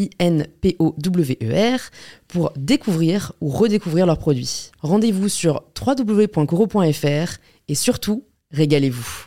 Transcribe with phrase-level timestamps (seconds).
[0.00, 1.80] I-N-P-O-W-E-R,
[2.28, 4.70] pour découvrir ou redécouvrir leurs produits.
[4.80, 9.26] Rendez-vous sur www.coro.fr et surtout, régalez-vous.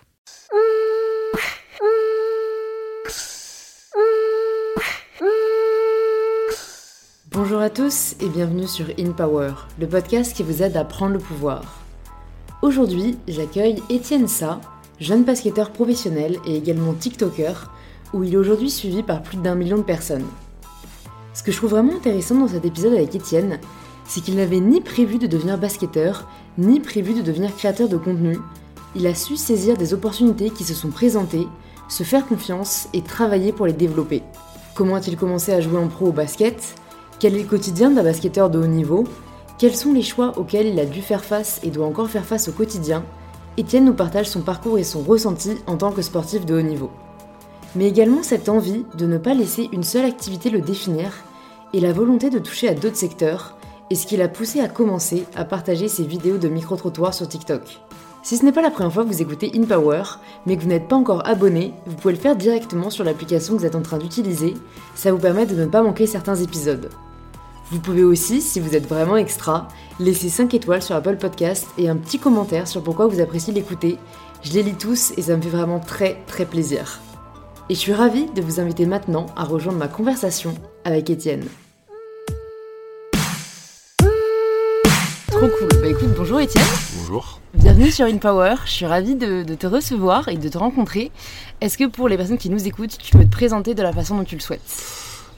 [7.32, 11.14] Bonjour à tous et bienvenue sur In Power, le podcast qui vous aide à prendre
[11.14, 11.84] le pouvoir.
[12.62, 14.62] Aujourd'hui, j'accueille Étienne Sa,
[15.00, 17.72] jeune basketteur professionnel et également TikToker,
[18.14, 20.28] où il est aujourd'hui suivi par plus d'un million de personnes.
[21.34, 23.60] Ce que je trouve vraiment intéressant dans cet épisode avec Étienne,
[24.06, 28.38] c'est qu'il n'avait ni prévu de devenir basketteur, ni prévu de devenir créateur de contenu.
[28.96, 31.48] Il a su saisir des opportunités qui se sont présentées,
[31.90, 34.22] se faire confiance et travailler pour les développer.
[34.76, 36.76] Comment a-t-il commencé à jouer en pro au basket?
[37.20, 39.06] Quel est le quotidien d'un basketteur de haut niveau?
[39.58, 42.48] Quels sont les choix auxquels il a dû faire face et doit encore faire face
[42.48, 43.04] au quotidien?
[43.58, 46.92] Étienne nous partage son parcours et son ressenti en tant que sportif de haut niveau
[47.76, 51.12] mais également cette envie de ne pas laisser une seule activité le définir
[51.74, 53.58] et la volonté de toucher à d'autres secteurs
[53.90, 57.80] et ce qui l'a poussé à commencer à partager ses vidéos de micro-trottoirs sur TikTok.
[58.24, 60.04] Si ce n'est pas la première fois que vous écoutez InPower,
[60.46, 63.60] mais que vous n'êtes pas encore abonné, vous pouvez le faire directement sur l'application que
[63.60, 64.54] vous êtes en train d'utiliser,
[64.96, 66.90] ça vous permet de ne pas manquer certains épisodes.
[67.70, 69.68] Vous pouvez aussi, si vous êtes vraiment extra,
[70.00, 73.98] laisser 5 étoiles sur Apple Podcast et un petit commentaire sur pourquoi vous appréciez l'écouter.
[74.42, 77.02] Je les lis tous et ça me fait vraiment très très plaisir.
[77.70, 80.54] Et je suis ravie de vous inviter maintenant à rejoindre ma conversation
[80.84, 81.46] avec Étienne.
[85.28, 85.70] Trop cool.
[85.82, 86.66] Bah écoute, bonjour Étienne.
[86.98, 87.40] Bonjour.
[87.54, 88.56] Bienvenue sur InPower.
[88.66, 91.10] Je suis ravie de, te recevoir et de te rencontrer.
[91.62, 94.18] Est-ce que pour les personnes qui nous écoutent, tu peux te présenter de la façon
[94.18, 94.84] dont tu le souhaites?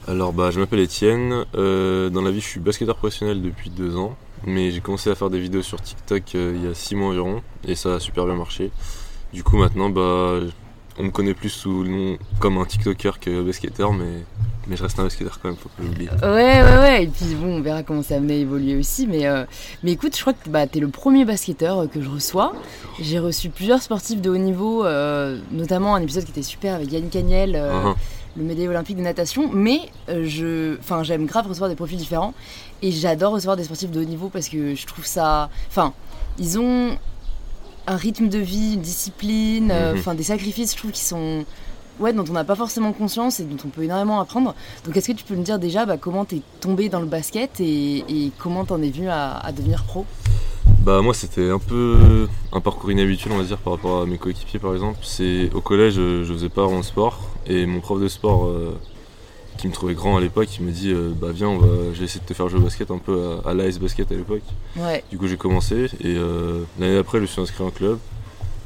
[0.08, 1.46] Alors bah je m'appelle Étienne.
[1.53, 4.16] Euh, dans la vie, je suis basketteur professionnel depuis deux ans,
[4.47, 7.09] mais j'ai commencé à faire des vidéos sur TikTok euh, il y a six mois
[7.09, 8.72] environ et ça a super bien marché.
[9.31, 10.40] Du coup maintenant bah
[10.97, 14.23] on me connaît plus sous le nom comme un TikToker que basketteur, mais,
[14.67, 16.09] mais je reste un basketteur quand même, faut pas l'oublier.
[16.22, 17.03] Ouais, ouais, ouais.
[17.03, 19.07] Et puis bon, on verra comment ça à évoluer aussi.
[19.07, 19.45] Mais, euh,
[19.84, 22.53] mais écoute, je crois que bah, tu es le premier basketteur euh, que je reçois.
[23.01, 26.91] J'ai reçu plusieurs sportifs de haut niveau, euh, notamment un épisode qui était super avec
[26.91, 27.55] Yannick Agnel.
[27.55, 27.95] Uh-huh.
[28.38, 29.79] Le médaillé olympique de natation, mais
[30.09, 32.34] je, enfin, j'aime grave recevoir des profils différents
[32.81, 35.94] et j'adore recevoir des sportifs de haut niveau parce que je trouve ça, enfin,
[36.38, 36.97] ils ont
[37.88, 40.00] un rythme de vie, une discipline, euh, mhm.
[40.00, 41.46] enfin des sacrifices, je trouve, qui sont
[42.00, 44.56] ouais, dont on n'a pas forcément conscience et dont on peut énormément apprendre.
[44.85, 47.59] Donc est-ce que tu peux me dire déjà bah, comment t'es tombé dans le basket
[47.59, 50.06] et, et comment t'en es venu à, devenir pro?
[50.81, 54.17] Bah moi c'était un peu un parcours inhabituel on va dire par rapport à mes
[54.17, 55.00] coéquipiers par exemple.
[55.02, 58.78] C'est au collège je, faisais pas de sport et mon prof de sport euh,
[59.57, 62.03] qui me trouvait grand à l'époque, il m'a dit euh, bah viens, on va, j'ai
[62.03, 64.43] essayé de te faire jouer au basket un peu à, l'AS Basket à l'époque.
[65.09, 67.99] Du coup j'ai commencé et euh, l'année après je me suis inscrit en club.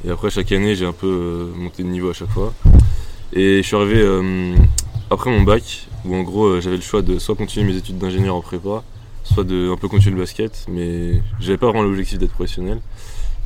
[0.04, 2.52] Et après chaque année j'ai un peu euh, monté de niveau à chaque fois.
[3.32, 4.04] Et je suis arrivé
[5.10, 8.34] après mon bac où en gros j'avais le choix de soit continuer mes études d'ingénieur
[8.34, 8.82] en prépa,
[9.22, 12.80] soit de un peu continuer le basket, mais j'avais pas vraiment l'objectif d'être professionnel.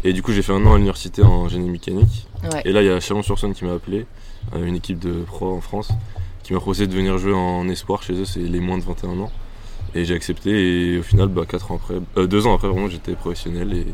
[0.03, 2.27] Et du coup j'ai fait un an à l'université en génie mécanique.
[2.65, 4.07] Et là il y a Chalon-sur-Saône qui m'a appelé,
[4.57, 5.91] une équipe de pro en France
[6.45, 9.19] qui m'a proposé de venir jouer en espoir chez eux, c'est les moins de 21
[9.19, 9.33] ans.
[9.95, 13.15] Et j'ai accepté et au final, bah, quatre ans après, euh, deux ans après, j'étais
[13.15, 13.87] professionnel et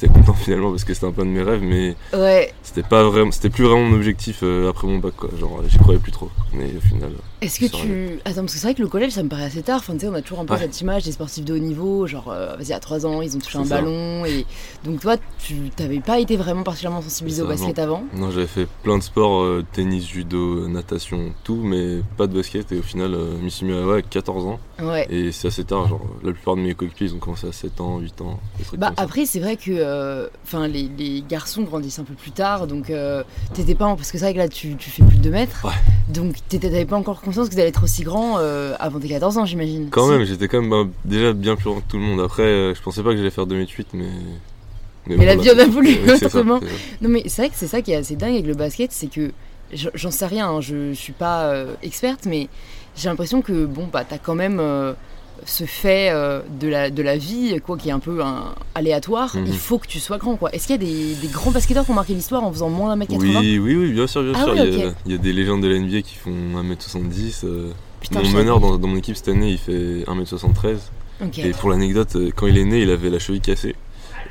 [0.00, 2.52] j'étais content finalement parce que c'était un peu de mes rêves, mais ouais.
[2.62, 5.30] c'était pas vraiment, c'était plus vraiment mon objectif euh, après mon bac, quoi.
[5.38, 6.30] Genre, j'y croyais plus trop.
[6.52, 7.12] Mais au final.
[7.40, 8.18] Est-ce que tu.
[8.24, 9.78] Attends, parce que c'est vrai que le collège, ça me paraît assez tard.
[9.78, 12.06] Enfin, tu sais, on a toujours un peu cette image des sportifs de haut niveau,
[12.06, 14.24] genre, euh, vas-y, à 3 ans, ils ont touché un ballon.
[14.24, 14.46] Et
[14.84, 18.66] donc, toi, tu t'avais pas été vraiment particulièrement sensibilisé au basket avant Non, j'avais fait
[18.82, 22.72] plein de sports, euh, tennis, judo, natation, tout, mais pas de basket.
[22.72, 24.60] Et au final, je m'y suis mis à 14 ans.
[24.80, 25.06] Ouais.
[25.10, 27.80] Et c'est assez tard, genre, la plupart de mes coéquipiers, ils ont commencé à 7
[27.80, 28.40] ans, 8 ans.
[28.76, 29.85] Bah, après, c'est vrai que euh,
[30.44, 33.22] enfin les, les garçons grandissent un peu plus tard, donc euh,
[33.54, 35.30] t'étais pas en- parce que c'est vrai que là tu, tu fais plus de 2
[35.30, 35.72] mètres, Ouais.
[36.08, 39.44] donc t'avais pas encore conscience que t'allais être aussi grand euh, avant tes 14 ans,
[39.46, 39.88] j'imagine.
[39.90, 42.20] Quand même, j'étais quand même bah, déjà bien plus grand que tout le monde.
[42.20, 44.06] Après, euh, je pensais pas que j'allais faire 2m8, mais.
[45.08, 46.58] Mais la vie en a voulu, autrement.
[46.60, 46.66] ça.
[47.00, 49.06] Non mais c'est vrai que c'est ça qui est assez dingue avec le basket, c'est
[49.06, 49.30] que
[49.72, 52.48] je- j'en sais rien, hein, je, je suis pas euh, experte, mais
[52.96, 54.94] j'ai l'impression que bon bah t'as quand même euh,
[55.44, 59.34] ce fait euh, de, la, de la vie quoi qui est un peu un, aléatoire.
[59.36, 59.44] Mhm.
[59.46, 60.50] Il faut que tu sois grand quoi.
[60.52, 62.88] Est-ce qu'il y a des, des grands basketteurs qui ont marqué l'histoire en faisant moins
[62.88, 64.54] d'un mètre 80 Oui, oui, oui, bien sûr, bien Ah sûr.
[64.56, 64.94] il, y a, ok.
[65.06, 67.40] il y a des légendes de la NBA qui font 1m70.
[67.44, 70.76] euh, Putain, mon meneur dans, dans mon équipe cette année, il fait 1m73.
[71.24, 71.38] Ok.
[71.38, 73.74] Et pour l'anecdote, euh, quand il est né, il avait la cheville cassée.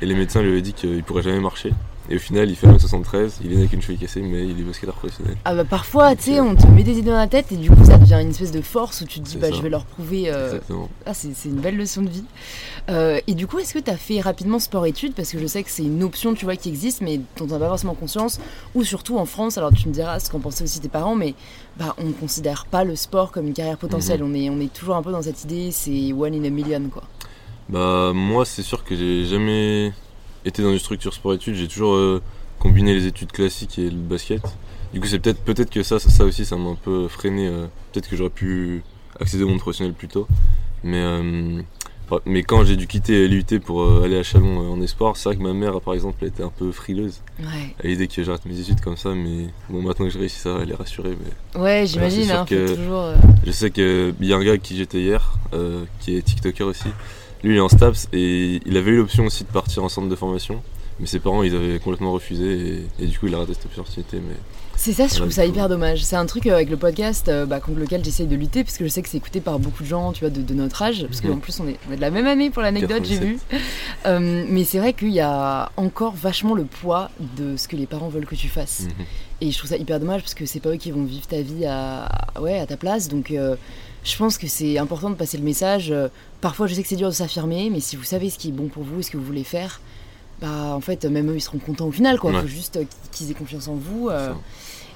[0.00, 1.72] Et les médecins lui avaient dit qu'il pourrait jamais marcher.
[2.08, 4.60] Et au final, il fait 1m73, il est né avec une cheville cassée, mais il
[4.60, 5.36] est basketteur professionnel.
[5.44, 7.68] Ah bah parfois, tu sais, on te met des idées dans la tête et du
[7.70, 9.56] coup ça devient une espèce de force où tu te dis bah ça.
[9.56, 10.30] je vais leur prouver.
[10.30, 10.88] euh, Exactement.
[11.04, 12.24] Ah, c'est une belle leçon de vie.
[12.90, 15.14] Euh, et du coup, est-ce que tu as fait rapidement sport-études?
[15.14, 17.52] Parce que je sais que c'est une option, tu vois, qui existe, mais dont tu
[17.52, 18.38] n'as pas forcément conscience.
[18.76, 21.34] Ou surtout en France, alors tu me diras ce qu'en pensaient aussi tes parents, mais
[21.76, 24.22] bah, on ne considère pas le sport comme une carrière potentielle.
[24.22, 24.30] Mhm.
[24.30, 26.82] on, est, on est toujours un peu dans cette idée, c'est one in a million,
[26.88, 27.02] quoi.
[27.68, 29.92] Bah, moi, c'est sûr que j'ai jamais
[30.46, 31.54] été dans une structure sport-études.
[31.56, 32.22] J'ai toujours euh,
[32.58, 34.42] combiné les études classiques et le basket.
[34.94, 37.48] Du coup, c'est peut-être peut-être que ça, ça, ça aussi, ça m'a un peu freiné.
[37.48, 38.82] euh, peut-être que j'aurais pu
[39.20, 40.26] accéder au monde professionnel plus tôt.
[40.84, 41.60] Mais, euh,
[42.24, 45.42] mais quand j'ai dû quitter l'UT pour aller à Chalon en espoir, c'est vrai que
[45.42, 48.60] ma mère, par exemple, elle était un peu frileuse Ouais, à l'idée que j'arrête mes
[48.60, 49.10] études comme ça.
[49.14, 51.16] Mais bon, maintenant que j'ai réussi, ça elle est rassurée.
[51.54, 53.10] Mais ouais j'imagine, hein, toujours...
[53.44, 55.36] je sais qu'il y a un gars avec qui j'étais hier,
[56.00, 56.88] qui est TikToker aussi.
[57.46, 60.08] Lui, il est en STAPS et il avait eu l'option aussi de partir en centre
[60.08, 60.60] de formation.
[60.98, 63.66] Mais ses parents, ils avaient complètement refusé et, et du coup, il a raté cette
[63.66, 64.16] opportunité.
[64.16, 64.34] Mais
[64.76, 66.02] C'est ça, je trouve ça hyper dommage.
[66.02, 68.76] C'est un truc euh, avec le podcast euh, bah, contre lequel j'essaye de lutter, parce
[68.78, 70.82] que je sais que c'est écouté par beaucoup de gens, tu vois, de, de notre
[70.82, 71.30] âge, parce Mhm.
[71.32, 73.38] qu'en plus on est, on est de la même année pour l'anecdote, j'ai vu.
[74.06, 77.86] Euh, mais c'est vrai qu'il y a encore vachement le poids de ce que les
[77.86, 78.82] parents veulent que tu fasses.
[78.98, 79.04] Mhm.
[79.40, 81.40] Et je trouve ça hyper dommage parce que c'est pas eux qui vont vivre ta
[81.42, 82.08] vie à,
[82.40, 83.08] ouais, à ta place.
[83.08, 83.54] Donc euh,
[84.02, 85.90] je pense que c'est important de passer le message.
[85.90, 86.08] Euh,
[86.42, 88.52] Parfois, je sais que c'est dur de s'affirmer, mais si vous savez ce qui est
[88.52, 89.80] bon pour vous et ce que vous voulez faire,
[90.40, 92.18] bah en fait, même eux, ils seront contents au final.
[92.18, 92.30] Quoi.
[92.30, 92.40] Ouais.
[92.42, 94.08] faut juste euh, qu'ils aient confiance en vous.
[94.10, 94.32] euh.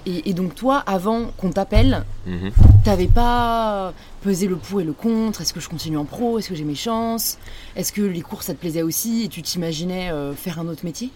[0.06, 2.52] Et, et donc toi, avant qu'on t'appelle, Mhm.
[2.84, 3.92] t'avais pas
[4.22, 5.40] pesé le pour et le contre?
[5.40, 6.38] Est-ce que je continue en pro?
[6.38, 7.36] Est-ce que j'ai mes chances?
[7.76, 9.24] Est-ce que les cours ça te plaisait aussi?
[9.24, 11.10] Et tu t'imaginais euh, faire un autre métier?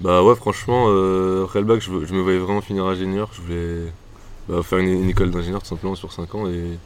[0.00, 3.30] Bah ouais, franchement, euh, après le bac, je, me voyais vraiment finir ingénieur.
[3.32, 3.92] Je voulais
[4.48, 6.48] bah, faire une, une école d'ingénieur tout simplement sur 5 ans.
[6.48, 6.78] Et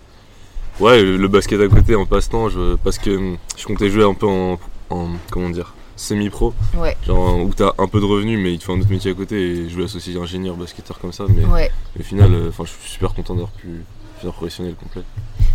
[0.81, 2.49] ouais, le, basket à côté en passe-temps,
[2.85, 4.58] parce que hum, je comptais jouer un peu en,
[4.91, 6.55] en comment dire, semi-pro.
[6.76, 9.11] Ouais, Genre où t'as un peu de revenus mais il te faut un autre métier
[9.11, 11.70] à côté et je voulais associer ingénieur basketteur comme ça mais ouais.
[11.99, 13.82] au final euh, je suis super content d'avoir pu
[14.20, 15.02] finir professionnel complet.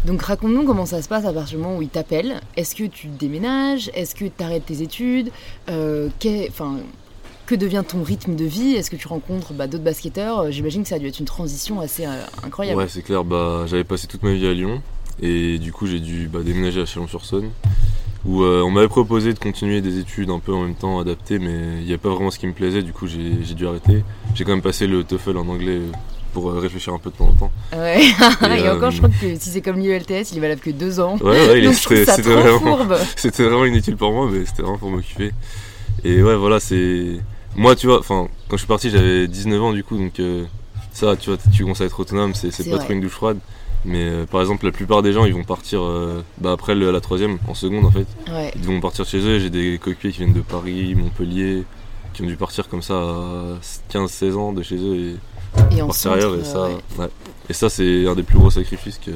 [0.06, 2.42] Donc raconte-nous comment ça se passe à partir du moment où ils t'appellent.
[2.58, 3.92] Est-ce que tu déménages?
[3.94, 5.32] Est-ce que tu arrêtes tes études?
[5.70, 6.10] Euh,
[6.50, 6.78] enfin,
[7.52, 8.76] Que devient ton rythme de vie?
[8.76, 10.40] Est-ce que tu rencontres bah, d'autres basketteurs?
[10.40, 12.80] Euh, J'imagine que ça a dû être une transition assez euh, incroyable.
[12.80, 14.82] Ouais c'est clair bah j'avais passé toute ma vie à Lyon
[15.22, 17.50] et du coup j'ai dû bah, déménager à Chalon-sur-Saône
[18.24, 21.40] où euh, on m'avait proposé de continuer des études un peu en même temps adaptées
[21.40, 24.06] mais il n'y a pas vraiment ce qui me plaisait du coup j'ai dû arrêter.
[24.34, 25.82] J'ai quand même passé le TOEFL en anglais
[26.34, 27.52] pour réfléchir un peu de temps en temps.
[27.74, 28.00] Ouais.
[28.02, 30.70] Et, Et, euh, encore, je crois que si c'est comme l'ULTS, il est valable que
[30.70, 31.18] deux ans.
[31.22, 32.78] Ouais ouais Donc c'était vraiment
[33.38, 35.34] vraiment inutile pour moi, mais c'était vraiment pour m'occuper.
[36.06, 37.20] Et ouais, voilà, c'est.
[37.56, 40.46] Moi, tu vois, enfin, quand je suis parti, j'avais 19 ans du coup, donc euh,
[40.94, 42.86] ça, tu vois, tu commences à être autonome, c'est pas vrai.
[42.86, 43.38] trop une douche froide.
[43.84, 46.92] Mais euh, par exemple, la plupart des gens, ils vont partir euh, bah, après le-
[46.92, 48.06] la troisième, en seconde en fait.
[48.32, 48.52] Ouais.
[48.56, 49.40] Ils vont partir chez eux.
[49.40, 51.64] J'ai des coéquipiers qui viennent de Paris, Montpellier,
[52.14, 53.58] qui ont dû partir comme ça à
[53.92, 54.96] 15-16 ans de chez eux
[55.72, 56.36] et Et en partir centre, ailleurs.
[56.36, 56.78] Et ça, ouais.
[57.00, 57.10] ouais.
[57.50, 59.12] Et ça, c'est un des plus gros sacrifices que.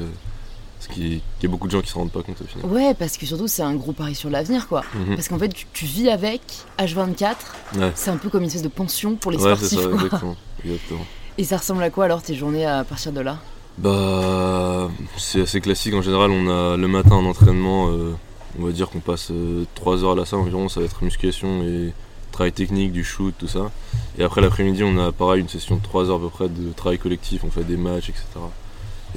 [0.88, 2.64] Ce qui, qu'il y a beaucoup de gens qui se rendent pas compte au final.
[2.70, 4.82] Ouais, parce que surtout, c'est un gros pari sur l'avenir, quoi.
[4.94, 5.16] Mhm.
[5.16, 6.40] Parce qu'en fait, tu, tu vis avec
[6.78, 7.34] H24,
[7.78, 7.92] Ouais.
[7.94, 9.80] c'est un peu comme une espèce de pension pour les Ouais, sportifs.
[9.80, 10.36] ça, exactement.
[10.64, 11.06] exactement.
[11.38, 13.38] Et ça ressemble à quoi alors tes journées à partir de là?
[13.78, 14.88] Bah,
[15.18, 16.30] c'est assez classique en général.
[16.30, 18.14] On a le matin un entraînement, euh,
[18.58, 19.30] on va dire qu'on passe
[19.74, 20.68] 3 heures à la salle environ.
[20.68, 21.92] Ça va être musculation et
[22.32, 23.70] travail technique, du shoot, tout ça.
[24.18, 26.72] Et après l'après-midi, on a pareil une session de 3 heures à peu près de
[26.74, 27.44] travail collectif.
[27.44, 28.24] On fait des matchs, etc.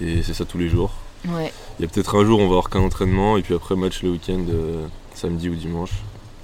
[0.02, 0.92] Et c'est ça tous les jours.
[1.28, 1.52] Ouais.
[1.80, 4.02] Il y a peut-être un jour, on va avoir qu'un entraînement et puis après match
[4.04, 5.92] le week-end, euh, samedi ou dimanche.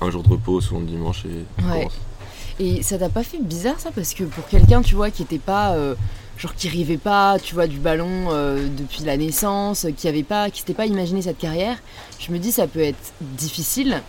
[0.01, 1.77] Un jour de repos, souvent le dimanche et on Ouais.
[1.79, 1.93] commence.
[2.59, 5.39] Et ça t'a pas fait bizarre ça Parce que pour quelqu'un, tu vois, qui était
[5.39, 5.71] pas.
[5.73, 5.95] euh,
[6.37, 10.49] genre qui rêvait pas, tu vois, du ballon euh, depuis la naissance, qui avait pas,
[10.49, 11.77] qui s'était pas imaginé cette carrière,
[12.19, 14.01] je me dis ça peut être difficile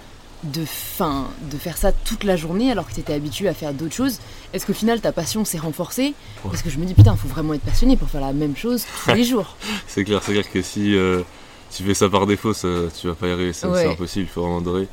[0.53, 3.95] de fin, de faire ça toute la journée alors que t'étais habitué à faire d'autres
[3.95, 4.19] choses.
[4.53, 7.55] Est-ce qu'au final ta passion s'est renforcée Parce que je me dis putain, faut vraiment
[7.55, 9.57] être passionné pour faire la même chose tous les jours.
[9.87, 11.23] C'est clair, c'est clair que si euh,
[11.75, 12.69] tu fais ça par défaut, ça,
[13.01, 13.87] tu vas pas y arriver, c'est Ouais.
[13.87, 14.89] impossible, il faut vraiment adorer.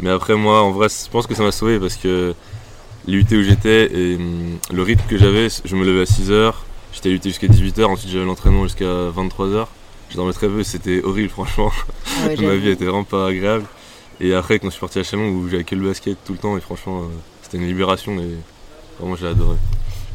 [0.00, 2.34] Mais après, moi, en vrai, je pense que ça m'a sauvé parce que
[3.06, 6.52] l'UT où j'étais et hum, le rythme que j'avais, je me levais à 6h,
[6.92, 8.84] j'étais à l'UT jusqu'à 18h, ensuite j'avais l'entraînement jusqu'à
[9.14, 9.66] 23h.
[10.10, 11.70] Je dormais très peu, c'était horrible, franchement.
[12.22, 13.64] Ah ouais, Ma vie était vraiment pas agréable.
[14.20, 16.38] Et après, quand je suis parti à Chalon, où j'avais que le basket tout le
[16.38, 17.06] temps, et franchement, euh,
[17.42, 18.36] c'était une libération, et
[18.98, 19.56] vraiment, j'ai adoré.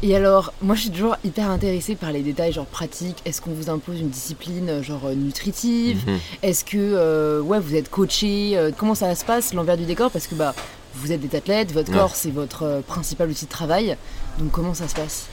[0.02, 3.18] Et alors, moi je suis toujours hyper intéressée par les détails genre pratiques.
[3.26, 6.02] Est-ce qu'on vous impose une discipline euh, genre euh, nutritive?
[6.06, 6.18] Mhm.
[6.42, 10.10] Est-ce que euh, ouais, vous êtes coaché Comment ça se passe l'envers du décor?
[10.10, 10.54] Parce que bah
[10.94, 11.98] vous êtes des athlètes, votre Ouais.
[11.98, 13.98] corps c'est votre euh, principal outil de travail.
[14.38, 15.26] Donc comment ça se passe?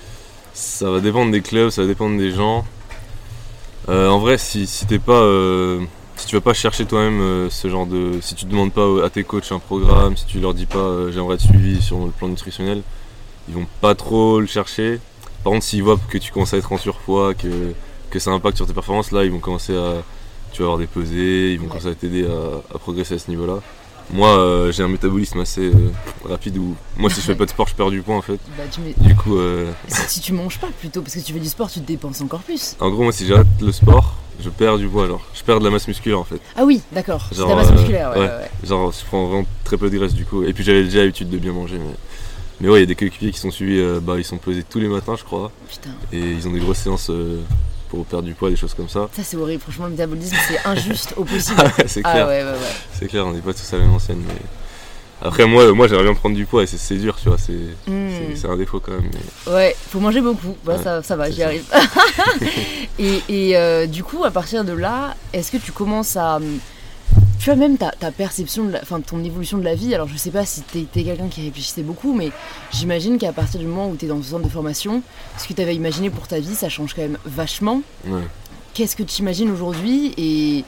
[0.53, 2.65] Ça va dépendre des clubs, ça va dépendre des gens.
[3.87, 5.21] Euh, en vrai, si, si t'es pas.
[6.27, 8.19] Si tu vas pas chercher toi-même euh, ce genre de.
[8.21, 11.09] Si tu demandes pas à tes coachs un programme, si tu leur dis pas euh,
[11.09, 12.81] j'aimerais être suivi sur le plan nutritionnel,
[13.47, 14.99] ils vont pas trop le chercher.
[15.45, 17.71] Par contre, s'ils voient que tu commences à être en surpoids, que,
[18.09, 20.03] que ça impacte sur tes performances, là ils vont commencer à.
[20.51, 21.69] Tu vas avoir des pesées, ils vont Ouais.
[21.69, 23.61] commencer à t'aider à, à progresser à ce niveau-là.
[24.11, 25.91] Moi, euh, j'ai un métabolisme assez euh,
[26.23, 26.75] rapide où.
[26.95, 28.39] Moi, si je fais pas de sport, je perds du poids en fait.
[28.57, 31.39] Bah, tu mets- Du coup, euh, si, tu manges pas plutôt, parce que tu fais
[31.39, 32.75] du sport, tu te dépenses encore plus.
[32.79, 35.25] En gros, moi, si j'arrête le sport, je perds du poids, genre.
[35.33, 36.39] Je perds de la masse musculaire, en fait.
[36.55, 37.27] Ah oui, d'accord.
[37.33, 38.25] Genre, la masse euh, musculaire, ouais, ouais.
[38.27, 38.49] ouais, ouais.
[38.67, 40.43] Genre, je prends vraiment très peu de graisse, du coup.
[40.43, 41.93] Et puis, j'avais déjà l'habitude de bien manger, mais...
[42.59, 44.79] Mais ouais, il y a des coéquipiers qui sont suivis, bah, ils sont pesés tous
[44.79, 45.51] les matins, je crois.
[45.69, 47.11] Putain, Et ils ont des grosses séances
[47.89, 49.07] pour perdre du poids, des choses comme ça.
[49.15, 49.61] ça c'est horrible.
[49.61, 51.61] Franchement, le métabolisme c'est injuste au possible.
[51.87, 52.57] c'est ah clair, ouais, ouais, ouais.
[52.93, 54.33] c'est clair, on n'est pas tous à la même enseigne, mais...
[55.19, 57.53] Après, moi, moi j'aimerais bien prendre du poids, et c'est- dur, tu vois, c'est
[57.91, 58.35] Hmm.
[58.35, 59.09] c'est- un défaut quand même.
[59.47, 60.55] mais- Ouais, faut manger beaucoup.
[60.63, 61.63] Bah, ça, ça va, j'y arrive.
[62.99, 66.39] et et, euh, du coup, à partir de là, est-ce que tu commences à.
[67.39, 69.93] Tu vois, même ta, ta perception, de la, enfin, ton évolution de la vie.
[69.93, 72.31] Alors, je sais pas si t'es es, quelqu'un qui réfléchissait beaucoup, mais
[72.73, 75.01] j'imagine qu'à partir du moment où t'es dans ce centre de formation,
[75.37, 77.81] ce que t'avais imaginé pour ta vie, ça change quand même vachement.
[78.05, 78.21] Ouais.
[78.73, 80.65] Qu'est-ce que tu imagines aujourd'hui et,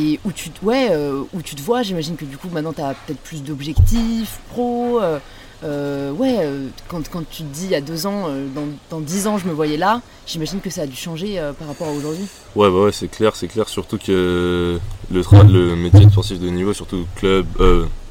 [0.00, 1.82] et où, tu, te- ouais, euh, où tu te vois?
[1.82, 5.00] J'imagine que du coup, maintenant, t'as peut-être plus d'objectifs pro.
[5.00, 5.18] euh,
[5.64, 8.66] euh, ouais, euh, quand, quand tu te dis il y a deux ans, euh, dans,
[8.90, 11.68] dans dix ans, je me voyais là, j'imagine que ça a dû changer euh, par
[11.68, 12.24] rapport à aujourd'hui.
[12.56, 13.68] Ouais, bah ouais, c'est clair, c'est clair.
[13.68, 14.78] Surtout que
[15.10, 17.46] le, le métier de sportif de niveau, surtout club,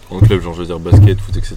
[0.09, 1.55] en club, genre je veux dire basket, foot, etc.,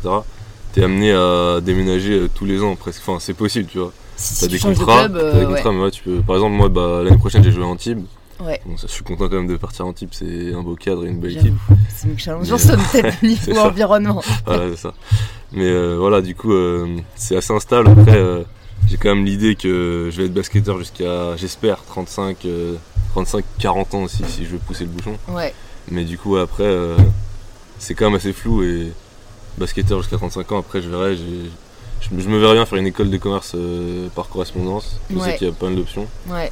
[0.72, 3.02] t'es amené à déménager tous les ans presque.
[3.06, 3.92] Enfin, c'est possible, tu vois.
[4.16, 5.54] Si, T'as tu des changes contrats, de club, t'as des ouais.
[5.54, 6.20] contrats, mais ouais, tu peux.
[6.22, 8.04] Par exemple, moi, bah, l'année prochaine, j'ai joué à Antibes.
[8.40, 8.60] Ouais.
[8.66, 11.04] Bon, ça, je suis content quand même de partir à Antibes, c'est un beau cadre
[11.06, 11.54] et une belle équipe.
[11.88, 14.22] c'est une challenge Mais, sur c'est niveau environnement.
[14.46, 14.94] Voilà, c'est ça.
[15.54, 17.88] Mais euh, voilà, du coup, euh, c'est assez instable.
[17.88, 18.42] Après, euh,
[18.88, 22.74] j'ai quand même l'idée que je vais être basketteur jusqu'à, j'espère, 35, euh,
[23.12, 25.16] 35, 40 ans aussi, si je veux pousser le bouchon.
[25.28, 25.54] Ouais,
[25.90, 26.68] Mais du coup, après,
[27.78, 28.92] c'est quand même assez flou et
[29.58, 31.16] basketteur jusqu'à 35 ans, après, je verrai.
[31.16, 33.54] Je, me- je me verrais bien faire une école de commerce
[34.14, 34.98] par correspondance.
[35.10, 35.30] Je Ouais.
[35.32, 36.50] sais qu'il y a plein d'options ouais.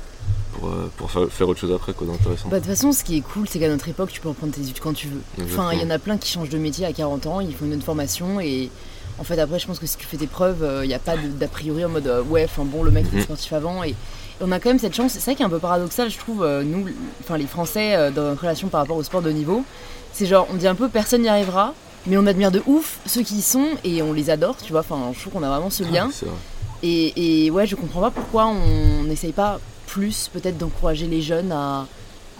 [0.54, 2.49] pour, pour faire, faire autre chose après, quoi, d'intéressant.
[2.49, 4.54] Bah, de toute façon, ce qui est cool, c'est qu'à notre époque, tu peux reprendre
[4.54, 5.44] tes études quand tu veux.
[5.44, 7.64] Enfin, il y en a plein qui changent de métier à 40 ans, ils font
[7.66, 8.71] une autre formation et
[9.19, 11.14] en fait, après, je pense que si tu fais tes preuves, il n'y a pas
[11.16, 13.23] d'a priori en mode euh, ouais, enfin bon, le mec était Mhm.
[13.25, 13.95] sportif avant et, et
[14.40, 15.12] on a quand même cette chance.
[15.12, 16.87] C'est ça qui est un peu paradoxal, je trouve, euh, nous,
[17.21, 19.64] enfin les Français, euh, dans notre relation par rapport au sport de niveau.
[20.12, 21.75] C'est genre, on dit un peu personne n'y arrivera,
[22.07, 24.81] mais on admire de ouf ceux qui y sont et on les adore, tu vois.
[24.81, 26.09] Enfin, je trouve qu'on a vraiment ce lien.
[26.11, 26.35] Ah, vrai.
[26.83, 31.52] Et, et ouais, je comprends pas pourquoi on n'essaye pas plus peut-être d'encourager les jeunes
[31.52, 31.87] à,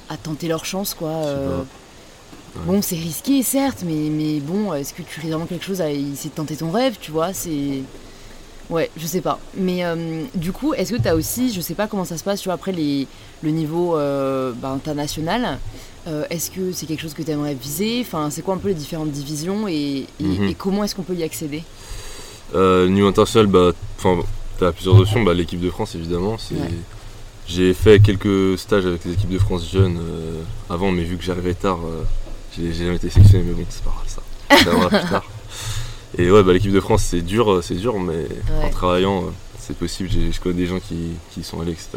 [0.09, 1.11] à tenter leur chance, quoi.
[1.23, 1.65] Je sais euh, pas.
[2.55, 2.63] Ouais.
[2.67, 5.91] Bon, c'est risqué, certes, mais, mais bon, est-ce que tu fais vraiment quelque chose à
[5.91, 7.83] essayer de tenter ton rêve, tu vois C'est.
[8.71, 9.39] Ouais, je sais pas.
[9.57, 12.25] Mais euh, du coup, est-ce que tu as aussi, je sais pas comment ça se
[12.25, 13.07] passe, tu vois, après les,
[13.43, 15.59] le niveau euh, bah, international,
[16.07, 18.01] euh, est-ce que c'est quelque chose que tu aimerais viser?
[18.07, 20.49] Enfin, c'est quoi un peu les différentes divisions et, et- Mhm.
[20.49, 21.63] et comment est-ce qu'on peut y accéder?
[22.55, 23.73] Euh, niveau international, bah,
[24.59, 25.23] t'as plusieurs options.
[25.23, 26.37] Bah, l'équipe de France, évidemment.
[26.39, 26.69] c'est Ouais.
[27.49, 29.99] J'ai fait quelques stages avec les équipes de France jeunes
[30.71, 31.81] avant, mais vu que j'arrivais tard,
[32.57, 33.45] j'ai jamais été sélectionné.
[33.47, 34.23] Mais bon, c'est pas grave ça.
[35.01, 35.25] Plus tard.
[36.19, 38.27] Et ouais, bah, l'équipe de France, c'est dur, euh, c'est dur, mais
[38.63, 40.11] en travaillant, euh, c'est possible.
[40.11, 41.89] Je connais des gens qui, qui sont allés, etc.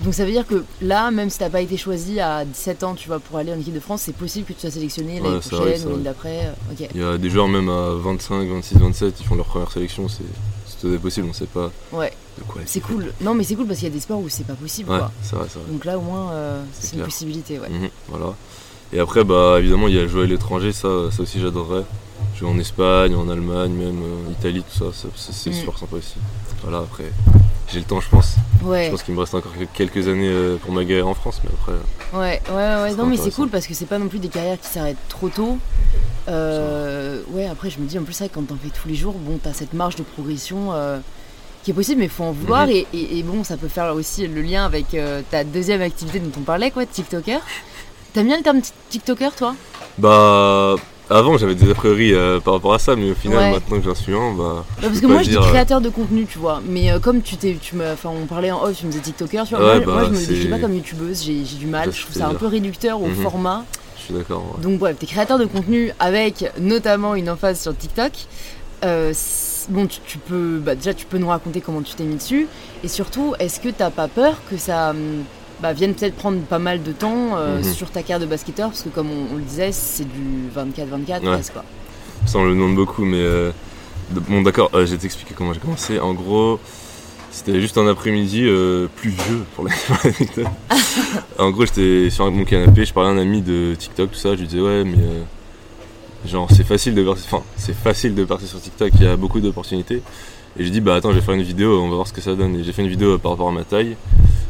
[0.00, 2.94] Donc ça veut dire que là, même si t'as pas été choisi à 17 ans,
[2.94, 5.36] tu vois, pour aller en équipe de France, c'est possible que tu sois sélectionné l'année
[5.36, 6.46] Ouais, prochaine ou l'année d'après.
[6.46, 6.88] euh, Ok.
[6.94, 10.06] Il y a des joueurs même à 25, 26, 27, ils font leur première sélection.
[10.08, 10.22] C'est
[10.80, 11.26] tout à fait possible.
[11.28, 12.60] On sait pas Ouais, de quoi.
[12.66, 13.12] c'est cool.
[13.22, 14.98] Non, mais c'est cool parce qu'il y a des sports où c'est pas possible, Ouais,
[14.98, 15.10] quoi.
[15.32, 15.62] vrai, vrai.
[15.72, 17.68] Donc là, au moins, euh, C'est une possibilité, ouais.
[17.70, 18.34] Mhm, voilà.
[18.92, 21.84] Et après, bah, évidemment, il y a jouer à l'étranger, ça, ça aussi j'adorerais.
[22.36, 25.54] Jouer en Espagne, en Allemagne, même euh, Italie, tout ça, ça- ça- c'est Mm.
[25.54, 26.14] super sympa aussi.
[26.62, 27.04] Voilà, après,
[27.72, 28.36] j'ai le temps, je pense.
[28.64, 31.40] Ouais, Je pense qu'il me reste encore quelques années euh, pour ma guerre en France,
[31.44, 31.72] mais après,
[32.18, 32.94] ouais, ouais, ouais.
[32.96, 35.28] Non, mais c'est cool parce que c'est pas non plus des carrières qui s'arrêtent trop
[35.28, 35.58] tôt.
[36.28, 39.14] Euh, ouais, après, je me dis, en plus, que quand t'en fais tous les jours,
[39.18, 40.98] bon, t'as cette marge de progression euh,
[41.64, 42.66] qui est possible, mais faut en vouloir.
[42.66, 42.72] Mhm.
[42.72, 46.18] et, et- et bon, ça peut faire aussi le lien avec euh, ta deuxième activité
[46.20, 47.40] dont on parlait, quoi, TikToker.
[48.18, 49.54] T'aimes bien le terme ti- TikToker, toi?
[49.96, 50.74] Bah,
[51.08, 53.50] avant j'avais des a priori euh, par rapport à ça, mais au final, Ouais.
[53.52, 54.64] maintenant que j'en suis un, bah.
[54.82, 56.60] Bah, parce que moi je dis euh, créateur de contenu, tu vois.
[56.68, 57.56] Mais euh, comme tu t'es,
[57.92, 59.64] enfin on parlait en off, tu me disais TikToker, tu vois.
[59.64, 61.92] Ouais, moi, bah, moi, je me décris pas comme youtubeuse, j'ai, du mal.
[61.92, 63.22] Je trouve ça un peu réducteur au Mhm.
[63.22, 63.64] format.
[63.96, 64.42] Je suis d'accord.
[64.56, 64.62] ouais.
[64.64, 68.10] Donc bref, t'es créateur de contenu avec notamment une emphase sur TikTok.
[68.84, 69.12] Euh,
[69.68, 72.48] bon, tu, tu peux, bah, déjà tu peux nous raconter comment tu t'es mis dessus.
[72.82, 75.22] Et surtout, est-ce que t'as pas peur que ça hum,
[75.60, 77.64] bah, vienne peut-être prendre pas mal de temps euh, Mhm.
[77.64, 81.22] sur ta carrière de basketteur Parce que comme on, on le disait, c'est du 24-24
[81.24, 81.32] Ouais.
[81.32, 81.64] presque quoi.
[82.26, 83.18] Ça, on le demande beaucoup, mais.
[83.20, 83.50] euh,
[84.10, 85.98] de- bon, d'accord, euh, je vais t'expliquer comment j'ai commencé.
[86.00, 86.58] En gros,
[87.30, 90.46] c'était juste un après-midi euh, pluvieux pour la- pour l'anecdote.
[91.38, 94.34] en gros, j'étais sur mon canapé, je parlais à un ami de TikTok, tout ça.
[94.34, 94.96] Je lui disais, ouais, mais.
[96.28, 97.06] genre, c'est facile de.
[97.06, 100.02] Enfin, c'est facile de partir sur TikTok, il y a beaucoup d'opportunités.
[100.58, 102.20] Et j'ai dit, bah attends, je vais faire une vidéo, on va voir ce que
[102.20, 102.56] ça donne.
[102.56, 103.96] Et j'ai fait une vidéo par rapport à ma taille.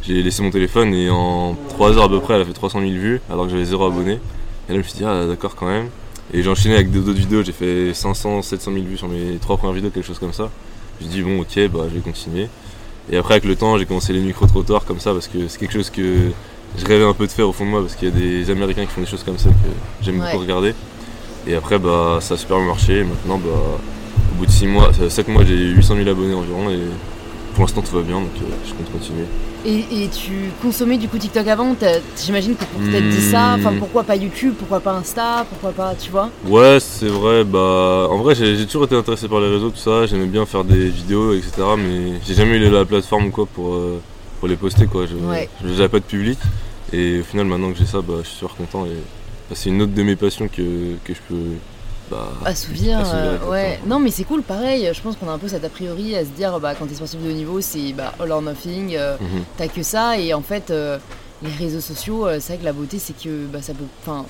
[0.03, 2.81] J'ai laissé mon téléphone et en 3 heures à peu près, elle a fait 300
[2.81, 4.13] 000 vues, alors que j'avais 0 abonnés.
[4.69, 5.89] Et là, je me suis dit, ah d'accord, quand même.
[6.33, 9.57] Et j'ai enchaîné avec d'autres vidéos, j'ai fait 500, 700 000 vues sur mes trois
[9.59, 10.51] premières vidéos, quelque chose comme ça.
[11.01, 12.49] J'ai dit, bon, ok, bah je vais continuer.
[13.11, 15.73] Et après, avec le temps, j'ai commencé les micro-trottoirs comme ça, parce que c'est quelque
[15.73, 16.31] chose que
[16.79, 18.51] je rêvais un peu de faire au fond de moi, parce qu'il y a des
[18.51, 19.55] Américains qui font des choses comme ça que
[20.03, 20.27] j'aime Ouais.
[20.33, 20.75] beaucoup regarder.
[21.47, 22.99] Et après, bah ça a super bien marché.
[22.99, 23.79] Et maintenant, bah,
[24.39, 26.71] bout de 6 mois, 7 mois, j'ai 800 000 abonnés environ.
[26.71, 26.79] Et
[27.55, 29.25] pour l'instant, tout va bien, donc euh, je compte continuer.
[29.67, 31.75] Et, et tu consommais du coup TikTok avant
[32.17, 33.79] J'imagine que pour t'être dit ça, enfin Hmm.
[33.81, 36.31] pourquoi pas YouTube, pourquoi pas Insta, pourquoi pas, tu vois?
[36.47, 37.43] Ouais, c'est vrai.
[37.43, 40.07] Bah, en vrai, j'ai toujours été intéressé par les réseaux, tout ça.
[40.07, 41.53] J'aimais bien faire des vidéos, etc.
[41.77, 44.01] Mais j'ai jamais eu la plateforme quoi pour, euh,
[44.39, 45.07] pour les poster, quoi.
[45.07, 45.49] Je Ouais.
[45.65, 46.39] J'avais pas de public.
[46.93, 48.87] Et au final, maintenant que j'ai ça, bah, je suis super content.
[48.87, 48.91] Et
[49.51, 51.35] bah, c'est une autre de mes passions que, que je peux.
[52.11, 53.81] Bah, Assouvir, Assouvir, euh, ouais.
[53.87, 54.91] Non, mais c'est cool, pareil.
[54.93, 56.95] Je pense qu'on a un peu cet a priori à se dire, bah, quand t'es
[56.95, 59.45] sportif de haut niveau, c'est bah, all or nothing, euh, mhm.
[59.57, 60.19] t'as que ça.
[60.19, 60.99] Et en fait, euh,
[61.43, 64.25] les réseaux sociaux, c'est vrai que la beauté, c'est que bah, ça peut, enfin,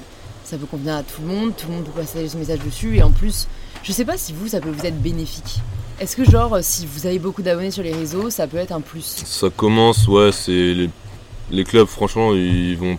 [0.44, 1.52] ça peut convenir à tout le monde.
[1.56, 2.96] Tout le monde peut passer son message dessus.
[2.96, 3.46] Et en plus,
[3.82, 5.60] je sais pas si vous, ça peut vous être bénéfique.
[6.00, 8.80] Est-ce que genre, si vous avez beaucoup d'abonnés sur les réseaux, ça peut être un
[8.80, 9.22] plus?
[9.24, 10.90] Ça commence, ouais, c'est les,
[11.50, 12.98] les clubs, franchement, ils vont.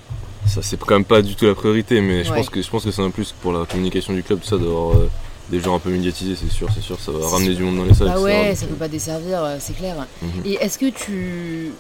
[0.50, 2.38] Ça, c'est quand même pas du tout la priorité, mais je Ouais.
[2.38, 4.58] pense que je pense que c'est un plus pour la communication du club, tout ça,
[4.58, 5.10] d'avoir euh,
[5.50, 7.58] des gens un peu médiatisés, c'est sûr, c'est sûr, ça va ramener sûr.
[7.58, 8.08] du monde dans les salles.
[8.10, 8.24] Etc.
[8.24, 9.96] ouais, ça euh, peut pas desservir, euh, c'est clair.
[10.22, 10.30] mhm.
[10.46, 11.72] Et est-ce que tu,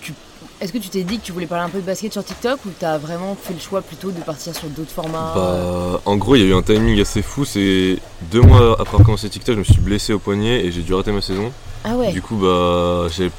[0.00, 0.12] tu
[0.60, 2.58] est-ce que tu t'es dit que tu voulais parler un peu de basket sur TikTok
[2.66, 6.34] ou t'as vraiment fait le choix plutôt de partir sur d'autres formats Bah, en gros,
[6.34, 7.44] il y a eu un timing assez fou.
[7.44, 7.98] C'est
[8.32, 10.92] deux mois après avoir commencé TikTok, je me suis blessé au poignet et j'ai dû
[10.94, 11.52] arrêter ma saison.
[11.84, 12.12] Ah ouais.
[12.12, 13.30] Du coup, bah, j'ai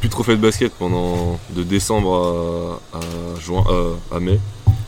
[0.00, 4.38] plus trop fait de basket pendant de décembre à, à juin, euh, à mai.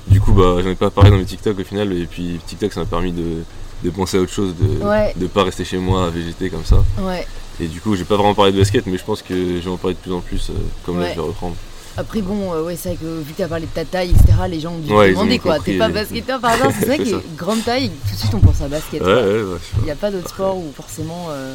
[0.09, 1.93] Du coup, bah, j'en ai pas parlé dans mes TikTok au final.
[1.93, 3.43] Et puis TikTok, ça m'a permis de,
[3.85, 5.13] de penser à autre chose, de Ouais.
[5.17, 6.83] de pas rester chez moi à végéter comme ça.
[7.01, 7.27] Ouais.
[7.61, 9.71] Et du coup, j'ai pas vraiment parlé de basket, mais je pense que je vais
[9.71, 11.11] en parler de plus en plus, euh, comme Ouais.
[11.11, 11.57] je vais reprendre.
[11.99, 14.27] Après bon, euh, ouais, c'est vrai que vu que t'as parlé de ta taille, etc.,
[14.51, 15.59] les gens ont dû Ouais, te demander quoi.
[15.61, 18.61] T'es pas basketteur par hasard, c'est vrai que grande taille, tout de suite on pense
[18.61, 19.03] à basket.
[19.03, 21.55] Il n'y a pas d'autre sport où forcément euh,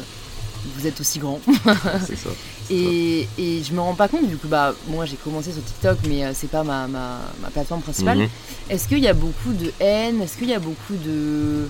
[0.76, 1.40] vous êtes aussi grand.
[2.06, 2.30] c'est ça.
[2.70, 5.98] Et, et je me rends pas compte, du coup, bah, moi j'ai commencé sur TikTok,
[6.08, 8.18] mais euh, c'est pas ma, ma, ma plateforme principale.
[8.18, 8.28] Mhm.
[8.70, 10.20] Est-ce qu'il y a beaucoup de haine?
[10.22, 11.68] Est-ce qu'il y a beaucoup de.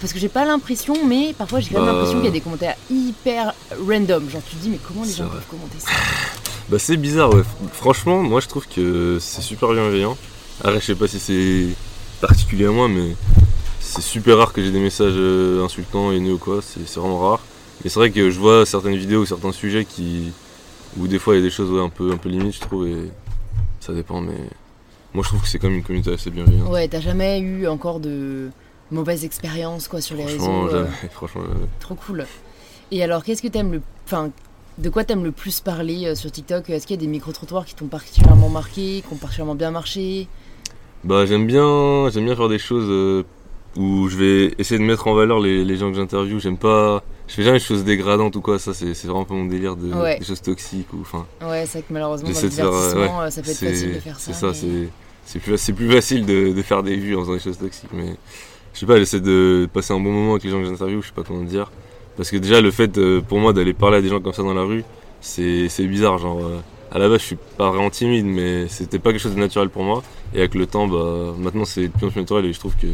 [0.00, 1.92] Parce que j'ai pas l'impression, mais parfois j'ai quand même Bah.
[1.94, 3.54] l'impression qu'il y a des commentaires hyper
[3.86, 4.28] random.
[4.30, 5.34] Genre tu te dis, mais comment les gens vrai.
[5.36, 5.88] peuvent commenter ça?
[6.70, 7.42] Bah c'est bizarre, ouais.
[7.74, 10.16] Franchement, moi je trouve que c'est super bienveillant.
[10.62, 11.66] Après, je sais pas si c'est
[12.22, 13.14] particulier à moi, mais
[13.80, 16.60] c'est super rare que j'ai des messages euh, insultants, haineux ou quoi.
[16.62, 17.40] C'est vraiment rare.
[17.84, 20.32] Mais c'est vrai que je vois certaines vidéos ou certains sujets qui.
[20.98, 22.60] où des fois il y a des choses ouais, un, peu, un peu limites, je
[22.60, 23.10] trouve, et
[23.80, 24.38] ça dépend, mais.
[25.12, 26.68] Moi je trouve que c'est quand même une communauté assez bienveillante.
[26.68, 28.50] Ouais, t'as jamais eu encore de
[28.90, 31.08] mauvaises expériences quoi sur les réseaux euh, jamais.
[31.12, 31.66] Franchement, jamais.
[31.78, 32.26] Trop cool.
[32.90, 33.82] Et alors, qu'est-ce que t'aimes le.
[34.06, 34.30] Enfin,
[34.78, 36.68] de quoi t'aimes le plus parler euh, sur TikTok?
[36.70, 40.26] Est-ce qu'il y a des micro-trottoirs qui t'ont particulièrement marqué, qui ont particulièrement bien marché?
[41.04, 43.24] Bah j'aime bien, j'aime bien faire des choses euh,
[43.76, 46.38] où je vais essayer de mettre en valeur les, les gens que j'interviewe.
[46.38, 48.58] J'aime pas, je fais jamais des choses dégradantes ou quoi.
[48.58, 50.18] Ça c'est vraiment pas mon délire de Ouais.
[50.18, 51.26] des choses toxiques ou enfin.
[51.42, 53.98] Ouais, c'est vrai que malheureusement, dans le euh, divertissement, euh, ça peut être facile de
[54.00, 54.32] faire ça.
[54.32, 54.88] C'est ça, mais-
[55.24, 57.90] c'est c'est plus facile de, de faire des vues en faisant des choses toxiques.
[57.92, 58.14] Mais
[58.74, 61.00] je sais pas, j'essaie de passer un bon moment avec les gens que j'interviewe.
[61.02, 61.70] Je sais pas comment dire.
[62.16, 64.42] Parce que déjà le fait euh, pour moi d'aller parler à des gens comme ça
[64.42, 64.84] dans la rue,
[65.20, 66.18] c'est bizarre.
[66.18, 66.40] Genre
[66.92, 69.68] à la base je suis pas vraiment timide, mais c'était pas quelque chose de naturel
[69.68, 70.02] pour moi.
[70.32, 72.74] Et avec le temps, bah maintenant c'est de plus en plus naturel et je trouve
[72.76, 72.86] que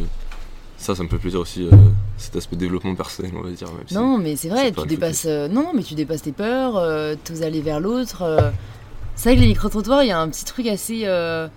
[0.81, 1.71] ça, ça me fait plaisir aussi, euh,
[2.16, 3.69] cet aspect développement personnel, on va dire.
[3.69, 5.27] Même si- Non, mais c'est vrai, tu dépasses.
[5.27, 8.23] euh, non, mais tu dépasses tes peurs, euh, t'oses aller vers l'autre.
[8.23, 8.51] euh.
[9.14, 11.03] C'est vrai que les micro-trottoirs, il y a un petit truc assez.
[11.05, 11.49] euh,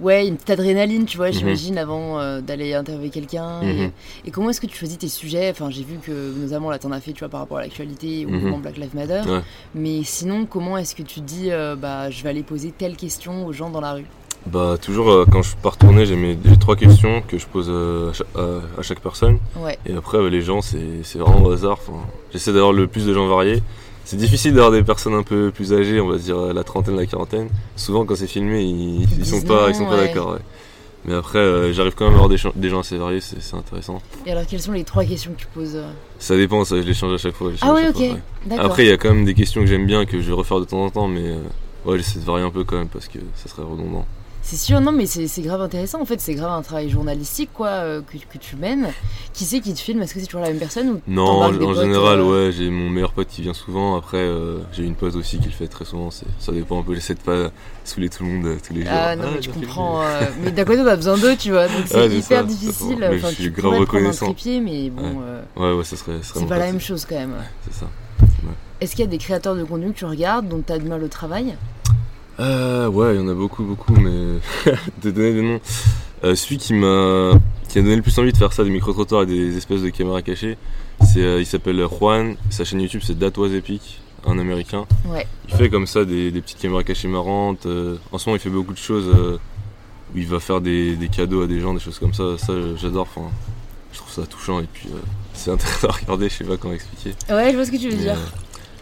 [0.00, 1.32] Ouais, une petite adrénaline, tu vois, Mhm.
[1.34, 3.60] j'imagine, avant d'aller interviewer quelqu'un.
[3.62, 3.90] Et, Mhm.
[4.24, 5.48] et comment est-ce que tu choisis tes sujets?
[5.52, 8.26] Enfin, j'ai vu que notamment là, t'en as fait, tu vois, par rapport à l'actualité
[8.26, 8.40] ou Mhm.
[8.40, 9.22] mouvement Black Lives Matter.
[9.30, 9.40] Ouais.
[9.76, 11.50] Mais sinon, comment est-ce que tu dis,
[11.80, 14.06] bah, je vais aller poser telle question aux gens dans la rue?
[14.46, 17.68] Bah toujours euh, quand je pars tourner, j'ai mes j'ai trois questions que je pose
[17.70, 19.38] euh, à, cha- à- à chaque personne.
[19.56, 19.78] Ouais.
[19.86, 21.78] Et après euh, les gens c'est c'est vraiment au hasard.
[21.86, 21.98] Enfin,
[22.32, 23.62] J'essaie d'avoir le plus de gens variés.
[24.04, 26.94] C'est difficile d'avoir des personnes un peu plus âgées, on va dire euh, la trentaine,
[26.96, 27.48] la quarantaine.
[27.74, 30.32] Souvent quand c'est filmé, ils, ils sont pas, ils sont pas d'accord.
[30.32, 30.40] ouais.
[31.06, 33.40] Mais après euh, j'arrive quand même à avoir des, gens- des gens assez variés, c'est
[33.40, 34.02] c'est intéressant.
[34.26, 36.86] Et alors, quelles sont les trois questions que tu poses euh Ça dépend, ça je
[36.86, 37.50] les change à chaque fois.
[37.62, 37.96] Ah chaque ok.
[37.96, 38.20] fois, ouais.
[38.44, 38.66] D'accord.
[38.66, 40.60] Après il y a quand même des questions que j'aime bien que je vais refaire
[40.60, 41.38] de temps en temps, mais euh,
[41.86, 44.04] ouais j'essaie de varier un peu quand même parce que ça serait redondant.
[44.46, 46.02] C'est sûr, non, mais c'est grave intéressant.
[46.02, 48.88] En fait, c'est grave un travail journalistique, quoi, euh, que, que tu mènes.
[49.32, 50.02] Qui c'est qui te filme?
[50.02, 52.68] Est-ce que c'est toujours la même personne ou Non, en potes, général, euh, ouais, j'ai
[52.68, 53.96] mon meilleur pote qui vient souvent.
[53.96, 56.10] Après, euh, j'ai une pote aussi qui le fait très souvent.
[56.10, 56.94] Ça dépend un peu.
[56.94, 57.48] J'essaie de pas
[57.84, 58.90] saouler tout le monde euh, tous les jours.
[58.94, 60.02] Ah non, mais j'ai je comprends.
[60.02, 61.66] euh, mais d'un côté, on a besoin d'eux, tu vois.
[61.66, 62.96] Donc c'est hyper ça, difficile.
[63.00, 64.26] Mais Enfin, je suis tu grave un reconnaissant.
[64.26, 65.24] trépied, mais bon, Ouais.
[65.24, 66.18] euh, Ouais, ouais, ça serait.
[66.22, 67.34] c'est pas la même chose quand même.
[67.66, 67.86] C'est ça.
[68.82, 71.08] Est-ce qu'il y a des créateurs de contenu que tu regardes dont tu admires le
[71.08, 71.54] travail?
[72.40, 74.40] Euh, ouais, il y en a beaucoup, beaucoup, mais.
[75.02, 75.60] de donner des noms.
[76.24, 77.32] Euh, celui qui m'a.
[77.68, 79.90] qui a donné le plus envie de faire ça, des micro-trottoirs et des espèces de
[79.90, 80.56] caméras cachées,
[81.00, 82.36] c'est, euh, il s'appelle Juan.
[82.50, 84.86] Sa chaîne YouTube, c'est Was Epic, un américain.
[85.06, 85.26] Ouais.
[85.48, 87.66] Il fait comme ça des, des petites caméras cachées marrantes.
[87.66, 89.06] euh, en ce moment, il fait beaucoup de choses
[90.14, 92.38] où il va faire des, des cadeaux à des gens, des choses comme ça.
[92.38, 93.08] Ça, j'adore.
[93.14, 93.28] Enfin,
[93.92, 94.88] je trouve ça touchant et puis
[95.34, 96.28] c'est intéressant à regarder.
[96.28, 97.14] Je sais pas comment expliquer.
[97.32, 98.18] Ouais, je vois ce que tu veux Mais, dire.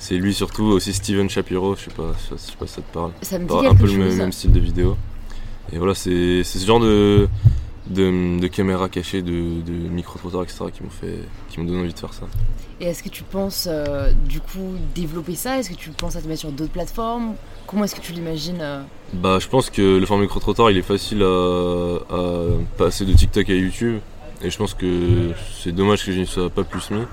[0.02, 1.76] C'est lui surtout, aussi Steven Shapiro.
[1.76, 3.12] Je sais pas, je sais pas si ça te parle.
[3.22, 3.96] Ça me dit un peu chose.
[3.96, 4.96] le même, style de vidéo.
[5.72, 7.28] Et voilà, c'est ce genre de,
[7.88, 10.64] de, de caméras cachées, de, de micro-trottoirs, etc.
[10.74, 12.26] qui m'ont fait, qui m'ont donné envie de faire ça.
[12.80, 15.60] Et est-ce que tu penses euh, du coup développer ça?
[15.60, 17.34] Est-ce que tu penses à te mettre sur d'autres plateformes?
[17.68, 18.82] Comment est-ce que tu l'imagines euh?
[19.12, 23.48] Bah, je pense que le format micro-trottoir, il est facile à, à passer de TikTok
[23.48, 24.00] à YouTube.
[24.42, 25.30] Et je pense que
[25.62, 27.04] c'est dommage que je n'y sois pas plus mis.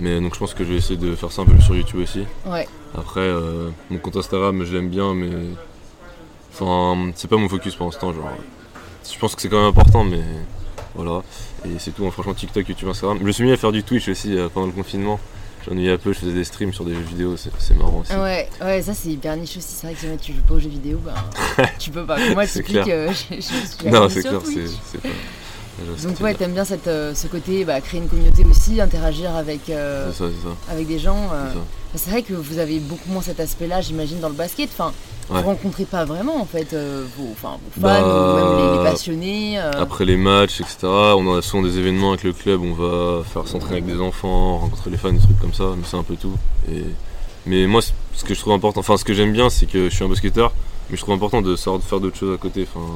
[0.00, 1.76] Mais donc je pense que je vais essayer de faire ça un peu plus sur
[1.76, 2.24] YouTube aussi.
[2.46, 2.66] Ouais.
[2.96, 5.30] Après, euh, mon compte Instagram, je l'aime bien, mais.
[6.52, 8.12] Enfin, c'est pas mon focus pour l'instant.
[8.12, 8.30] Genre,
[9.12, 10.20] je pense que c'est quand même important, mais
[10.94, 11.22] voilà.
[11.64, 12.06] Et c'est tout.
[12.06, 12.10] hein.
[12.10, 13.18] Franchement, TikTok, YouTube, Instagram.
[13.20, 15.18] Je me suis mis à faire du Twitch aussi euh, pendant le confinement.
[15.68, 18.12] J'en ai un peu, je faisais des streams sur des jeux vidéo, c'est marrant aussi.
[18.14, 19.68] Ouais, ouais, ça c'est hyper niche aussi.
[19.76, 21.14] C'est vrai que si jamais tu joues pas aux jeux vidéo, bah,
[21.78, 22.18] tu peux pas.
[22.34, 23.08] Moi, C'est typique, clair.
[23.10, 25.08] euh, je, non, c'est clair, c'est pas.
[26.02, 29.34] Donc tu ouais, t'aimes bien cette, euh, ce côté, bah, créer une communauté aussi, interagir
[29.34, 30.24] avec, euh, ça,
[30.70, 31.30] avec des gens.
[31.32, 31.52] euh.
[31.94, 34.68] c'est vrai que vous avez beaucoup moins cet aspect-là, j'imagine, dans le basket.
[34.72, 34.92] Enfin,
[35.30, 35.40] Ouais.
[35.40, 38.84] vous rencontrez pas vraiment en fait vos, enfin, vos fans Bah, ou même les, les
[38.84, 39.58] passionnés.
[39.58, 43.48] Après les matchs, etc., on a souvent des événements avec le club, on va faire
[43.48, 46.16] s'entraîner avec des enfants, rencontrer les fans, des trucs comme ça, mais c'est un peu
[46.16, 46.34] tout.
[46.70, 46.84] Et...
[47.46, 49.94] Mais moi, ce que je trouve important, enfin ce que j'aime bien, c'est que je
[49.94, 50.52] suis un basketteur,
[50.90, 52.66] mais je trouve important de savoir de faire d'autres choses à côté.
[52.70, 52.86] Enfin,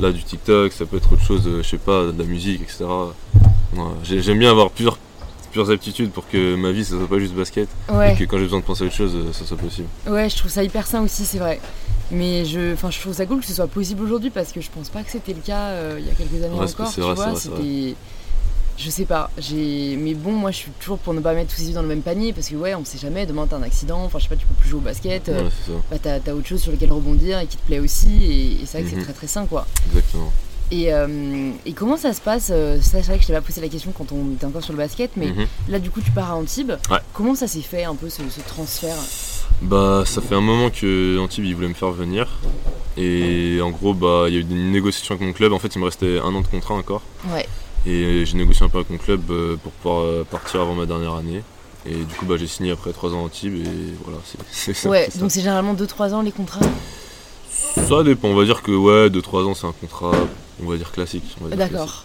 [0.00, 2.60] là, du TikTok, ça peut être autre chose, euh, je sais pas, de la musique,
[2.62, 2.84] etc.
[4.04, 4.98] J'aime bien avoir plusieurs,
[5.52, 8.12] plusieurs aptitudes pour que ma vie, ça soit pas juste basket, Ouais.
[8.12, 9.88] et que quand j'ai besoin de penser à autre chose, euh, ça soit possible.
[10.08, 11.60] Ouais, je trouve ça hyper sain aussi, c'est vrai.
[12.10, 14.70] Mais je, enfin, je trouve ça cool que ce soit possible aujourd'hui parce que je
[14.70, 16.92] pense pas que c'était le cas euh, il y a quelques années Ouais, encore.
[16.92, 17.94] tu vrai, vois, c'était.
[18.78, 19.96] Je sais pas, j'ai.
[19.96, 21.88] Mais bon, moi je suis toujours pour ne pas mettre tous ses œufs dans le
[21.88, 24.28] même panier parce que ouais, on sait jamais, demain t'as un accident, enfin je sais
[24.28, 26.92] pas, tu peux plus jouer au basket, euh, Ouais, bah t'as autre chose sur lequel
[26.92, 29.00] rebondir et qui te plaît aussi et, et c'est vrai que Mhm.
[29.00, 29.66] c'est très très sain quoi.
[29.88, 30.32] exactement.
[30.70, 33.46] Et, euh, et comment ça se passe euh, Ça, c'est vrai que je t'avais pas
[33.46, 35.46] posé la question quand on était encore sur le basket, mais Mhm.
[35.70, 36.72] là du coup tu pars à Antibes.
[36.90, 36.98] Ouais.
[37.14, 38.96] Comment ça s'est fait un peu ce, ce transfert?
[39.62, 42.28] Bah, ça fait un moment que Antibes il voulait me faire venir.
[42.96, 45.52] Et en gros, bah, il y a eu une négociation avec mon club.
[45.52, 47.02] En fait, il me restait un an de contrat encore.
[47.32, 47.46] Ouais.
[47.88, 50.84] Et j'ai négocié un peu avec mon club euh, pour pouvoir euh, partir avant ma
[50.84, 51.42] dernière année.
[51.86, 53.54] Et du coup, bah, j'ai signé après 3 ans à Antibes.
[53.54, 54.18] Et voilà,
[54.52, 54.88] c'est- ça.
[54.90, 56.60] Ouais, donc c'est généralement 2-3 ans les contrats?
[57.50, 58.28] Ça dépend.
[58.28, 60.12] On va dire que, ouais, 2-3 ans, c'est un contrat,
[60.62, 61.24] on va dire classique.
[61.56, 62.04] D'accord.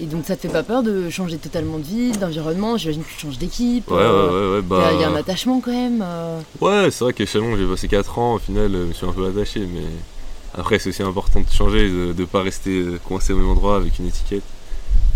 [0.00, 2.76] Et donc ça te fait pas peur de changer totalement de ville, d'environnement?
[2.76, 3.90] J'imagine que tu changes d'équipe.
[3.90, 4.58] Ouais, ouais, ouais, ouais.
[4.60, 6.04] Il Bah, y, a un attachement quand même.
[6.06, 6.38] euh.
[6.60, 9.06] Ouais, c'est vrai qu'à Chalon, j'ai passé 4 ans, au final, euh, je me suis
[9.06, 9.82] un peu attaché, mais
[10.56, 13.74] après, c'est aussi important de changer, de ne pas rester euh, coincé au même endroit
[13.74, 14.44] avec une étiquette.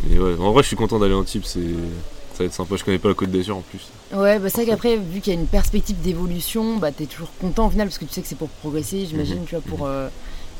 [0.09, 1.61] Mais ouais, en vrai, je suis content d'aller en type, c'est...
[1.61, 2.77] ça va être sympa.
[2.77, 3.81] Je connais pas la Côte d'Azur en plus.
[4.13, 7.31] Ouais, bah c'est vrai qu'après, vu qu'il y a une perspective d'évolution, bah t'es toujours
[7.41, 9.65] content au final parce que tu sais que c'est pour progresser, j'imagine, Mhm, tu vois,
[9.77, 9.87] pour.
[9.87, 10.09] euh,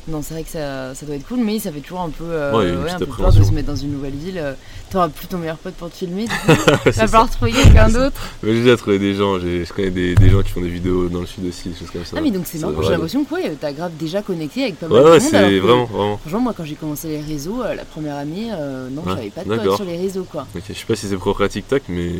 [0.05, 2.25] Non, c'est vrai que ça, ça doit être cool, mais ça fait toujours un peu,
[2.25, 4.37] euh, Ouais, ouais, un peu peur de se mettre dans une nouvelle ville.
[4.37, 4.53] euh,
[4.91, 6.35] T'auras plus ton meilleur pote pour te filmer, du coup.
[6.83, 7.07] C'est Va ça.
[7.07, 8.21] falloir trouver quelqu'un d'autre.
[8.43, 11.21] J'ai déjà trouvé des gens, je connais des, des gens qui font des vidéos dans
[11.21, 12.17] le sud aussi, des choses comme ça.
[12.17, 14.87] Ah, mais donc c'est marrant, j'ai l'impression que ouais, t'as grave déjà connecté avec pas
[14.87, 15.33] Ouais, mal ouais, de monde.
[15.35, 16.17] alors c'est que- vraiment, vraiment.
[16.17, 19.29] Franchement, moi quand j'ai commencé les réseaux, euh, la première année, euh, non, Ouais, j'avais
[19.29, 20.45] pas de potes sur les réseaux quoi.
[20.53, 22.11] Je sais pas si c'est propre à TikTok, mais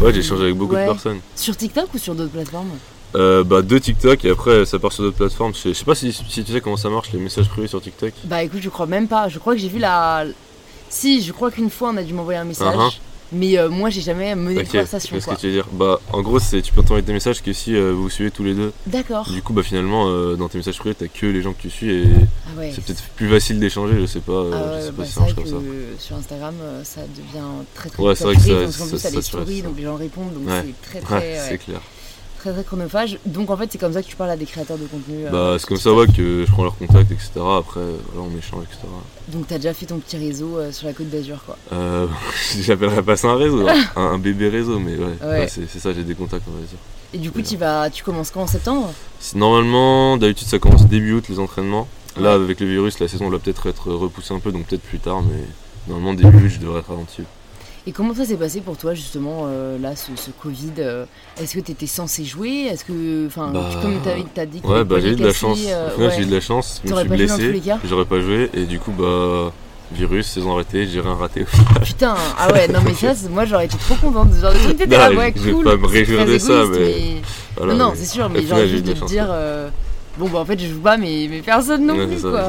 [0.00, 0.86] ouais, j'ai échangé avec beaucoup Ouais.
[0.86, 1.18] de personnes.
[1.34, 2.68] Sur TikTok ou sur d'autres plateformes?
[3.16, 5.54] Euh, bah, deux TikTok et après ça part sur d'autres plateformes.
[5.54, 7.68] Je sais, je sais pas si, si tu sais comment ça marche les messages privés
[7.68, 8.12] sur TikTok.
[8.24, 9.28] Bah écoute, je crois même pas.
[9.28, 10.24] Je crois que j'ai vu la.
[10.88, 12.74] Si, je crois qu'une fois on a dû m'envoyer un message.
[12.74, 12.92] Uh-huh.
[13.32, 15.34] Mais euh, moi j'ai jamais mené de conversation sais ce quoi.
[15.34, 15.66] que tu veux dire?
[15.72, 18.30] Bah, en gros, c'est tu peux t'envoyer des messages que si euh, vous vous suivez
[18.30, 18.72] tous les deux.
[18.86, 19.28] D'accord.
[19.30, 21.70] Du coup, bah finalement, euh, dans tes messages privés, t'as que les gens que tu
[21.70, 22.04] suis et
[22.46, 22.70] Ah ouais.
[22.74, 25.14] C'est peut-être plus facile d'échanger, je sais pas, Ah je sais bah, pas si c'est
[25.14, 25.56] ça marche comme ça.
[25.98, 29.38] sur Instagram, ça devient très très Ouais, c'est vrai que ça- qu'en ça- ça ça.
[29.38, 30.62] donc les gens répondent, donc Ouais.
[30.66, 31.80] c'est très très, ouais, c'est clair.
[32.44, 33.18] Très très chronophage.
[33.26, 35.26] Donc en fait, c'est comme ça que tu parles à des créateurs de contenu.
[35.26, 37.30] euh, Bah, c'est comme ça ouais, que je prends leur contact, etc.
[37.36, 37.80] Après,
[38.12, 38.80] voilà, on échange, etc.
[39.28, 41.56] Donc t'as déjà fait ton petit réseau euh, sur la côte d'Azur, quoi.
[41.72, 42.06] Euh,
[42.60, 43.74] J'appellerais pas ça un réseau, hein.
[43.96, 45.28] un, un bébé réseau, mais ouais, Ouais.
[45.40, 46.78] ouais, c'est ça, j'ai des contacts, on va dire.
[47.14, 48.92] Et du coup, tu vas, tu commences quand en septembre?
[49.34, 51.88] Normalement, d'habitude, ça commence début août les entraînements.
[52.16, 54.98] Là, avec le virus, la saison va peut-être être repoussée un peu, donc peut-être plus
[55.00, 55.42] tard, mais
[55.88, 57.22] normalement, début août, je devrais être ralenti.
[57.86, 61.04] Et comment ça s'est passé pour toi justement euh, là ce, ce Covid euh,
[61.38, 62.66] Est-ce que tu étais censé jouer?
[62.70, 65.26] Est-ce que enfin Bah, tu- comme t'as t'as dit que Ouais, bah j'ai eu de
[65.26, 65.58] la chance.
[65.68, 66.10] euh, ouais.
[66.16, 66.80] j'ai eu de la chance.
[66.84, 67.62] Je me suis blessé.
[67.86, 69.52] J'aurais pas joué, et du coup, bah,
[69.92, 71.44] virus, saison arrêtée, j'ai rien raté.
[71.84, 74.32] Putain, ah ouais, non mais ça, moi j'aurais été trop contente.
[74.40, 75.64] Genre, de truc, t'étais Non, là, je- ouais, je vais cool.
[75.64, 77.16] pas me réjouir de ça, mais
[77.58, 79.70] Voilà, non, non, mais- c'est sûr, mais j'ai juste de de te dire, ouais.
[80.16, 82.40] bon bah en fait je joue pas, mais, mais personne non Ouais, plus ça, quoi.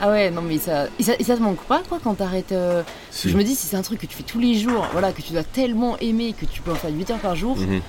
[0.00, 2.52] Ah ouais, non mais ça, et ça, et ça te manque pas quoi quand t'arrêtes
[2.52, 3.30] euh, Si.
[3.30, 5.22] Je me dis si c'est un truc que tu fais tous les jours, voilà, que
[5.22, 7.56] tu dois tellement aimer que tu peux en faire 8 heures par jour.
[7.56, 7.80] Mhm.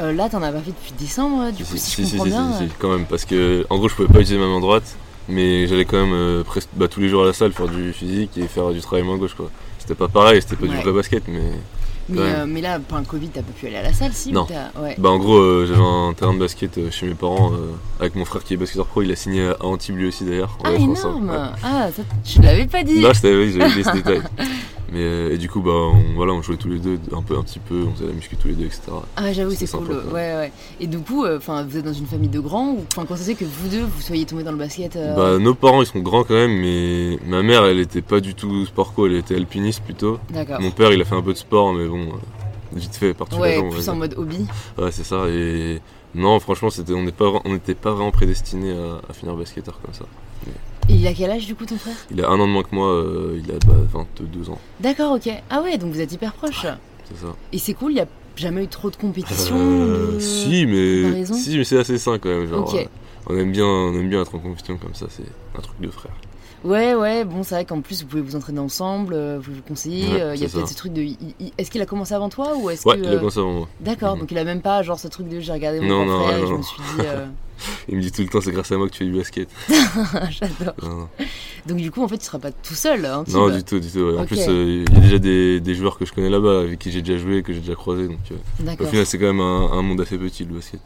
[0.00, 2.10] euh, là t'en as pas fait depuis décembre, du Si, coup si, si, si, je
[2.16, 2.52] comprends bien.
[2.62, 4.96] euh, quand même, parce que en gros, je pouvais pas utiliser ma main droite,
[5.28, 7.92] mais j'allais quand même euh, presque bah, tous les jours à la salle faire du
[7.92, 9.50] physique et faire du travail main gauche, quoi.
[9.78, 10.82] C'était pas pareil, c'était pas du Ouais.
[10.82, 11.42] vrai basket, mais
[12.08, 12.24] Mais, Ouais.
[12.38, 14.46] euh, mais là, pendant le Covid, t'as pas pu aller à la salle, si Non.
[14.82, 14.96] ouais.
[14.98, 17.52] bah en gros, euh, j'avais un terrain de basket euh, chez mes parents
[18.00, 20.58] avec mon frère qui est basketteur pro, il a signé à Antibes lui aussi d'ailleurs.
[20.64, 21.36] Ah, ensemble, énorme ouais.
[21.62, 24.22] Ah, ça, tu l'avais pas dit Non, je savais, oui, j'avais oublié ce détail.
[24.92, 27.36] Mais euh, et du coup, bah, on, voilà, on jouait tous les deux un peu,
[27.38, 28.82] un petit peu, on faisait la muscu tous les deux, etc.
[29.16, 29.86] Ah, j'avoue, c'est cool.
[29.86, 29.94] sympa.
[30.12, 30.52] Ouais, ouais.
[30.80, 33.16] Et du coup, euh, enfin, vous êtes dans une famille de grands ou enfin, quand
[33.16, 35.86] ça que vous deux, vous soyez tombés dans le basket euh, Bah, nos parents, ils
[35.86, 39.14] sont grands quand même, mais ma mère, elle était pas du tout sport co, elle
[39.14, 40.18] était alpiniste plutôt.
[40.30, 40.60] D'accord.
[40.60, 42.08] Mon père, il a fait un peu de sport, mais bon,
[42.74, 44.46] vite fait, la Ouais, plus en mode hobby.
[44.76, 45.26] Ouais, c'est ça.
[45.28, 45.80] Et
[46.14, 49.80] non, franchement, c'était, on n'est pas, on n'était pas vraiment prédestiné à, à finir basketteur
[49.82, 50.04] comme ça.
[50.88, 51.94] Et il a quel âge du coup ton frère?
[52.10, 55.12] Il a un an de moins que moi, euh, il a bah, 22 ans, D'accord,
[55.14, 55.30] ok.
[55.50, 56.66] Ah ouais, donc vous êtes hyper proches.
[57.08, 57.34] c'est ça.
[57.52, 61.24] Et c'est cool, il y a jamais eu trop de compétition Euh, de- Si, mais
[61.24, 62.46] si, mais c'est assez sain quand même.
[62.48, 62.74] Genre, Ok.
[62.80, 62.84] euh,
[63.28, 65.06] on aime bien, on aime bien être en compétition comme ça.
[65.08, 65.24] C'est
[65.56, 66.12] un truc de frère.
[66.64, 69.62] Ouais, ouais, bon, c'est vrai qu'en plus, vous pouvez vous entraîner ensemble, euh, vous vous
[69.66, 70.08] conseillez.
[70.12, 71.02] Ouais, euh, Il y a peut-être ce truc de.
[71.58, 73.02] Est-ce qu'il a commencé avant toi ou est-ce Ouais, que.
[73.02, 73.68] il a euh, commencé avant moi.
[73.80, 74.20] D'accord, Mhm.
[74.20, 76.24] donc il a même pas genre ce truc de j'ai regardé mon Non, grand non,
[76.24, 77.00] frère et non, je me suis dit.
[77.06, 77.26] euh,
[77.88, 79.48] Il me dit tout le temps, c'est grâce à moi que tu fais du basket.
[80.30, 81.08] J'adore.
[81.66, 83.04] Donc du coup, en fait, tu seras pas tout seul.
[83.06, 83.98] Hein, Non, du tout, du tout.
[84.00, 84.18] ouais.
[84.18, 86.90] En plus, il y a déjà des, des joueurs que je connais là-bas, avec qui
[86.90, 88.08] j'ai déjà joué, que j'ai déjà croisé.
[88.08, 90.80] Donc, au final, c'est quand même un, un monde assez petit le basket.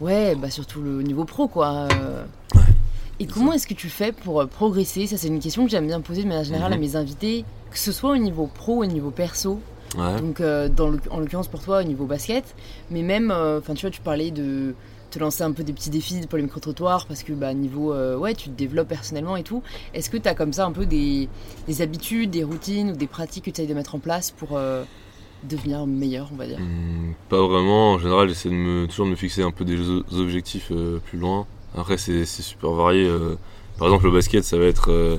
[0.00, 1.86] Ouais, bah surtout le niveau pro, quoi.
[1.92, 2.24] euh.
[2.56, 2.60] Ouais.
[3.22, 5.06] Et comment est-ce que tu fais pour euh, progresser?
[5.06, 6.80] Ça, c'est une question que j'aime bien poser de manière générale à Mhm.
[6.82, 9.60] mes invités, que ce soit au niveau pro ou au niveau perso.
[9.96, 10.20] Ouais.
[10.20, 12.44] Donc, euh, dans le- en l'occurrence pour toi, au niveau basket,
[12.90, 14.74] mais même, euh, enfin, tu vois, tu parlais de
[15.10, 18.16] te lancer un peu des petits défis pour les micro-trottoirs parce que, bah, niveau, euh,
[18.16, 19.62] ouais, tu te développes personnellement et tout.
[19.92, 21.28] Est-ce que tu as comme ça un peu des,
[21.68, 24.58] des habitudes, des routines ou des pratiques que tu essayes de mettre en place pour
[25.44, 26.58] devenir meilleur, on va dire?
[26.58, 27.92] Hum, pas vraiment.
[27.92, 29.76] En général, j'essaie de me, toujours de me fixer un peu des
[30.18, 30.72] objectifs
[31.04, 31.46] plus loin.
[31.76, 33.06] Après, c'est super varié.
[33.06, 33.36] euh.
[33.78, 34.90] par exemple, le basket, ça va être.
[34.90, 35.16] euh,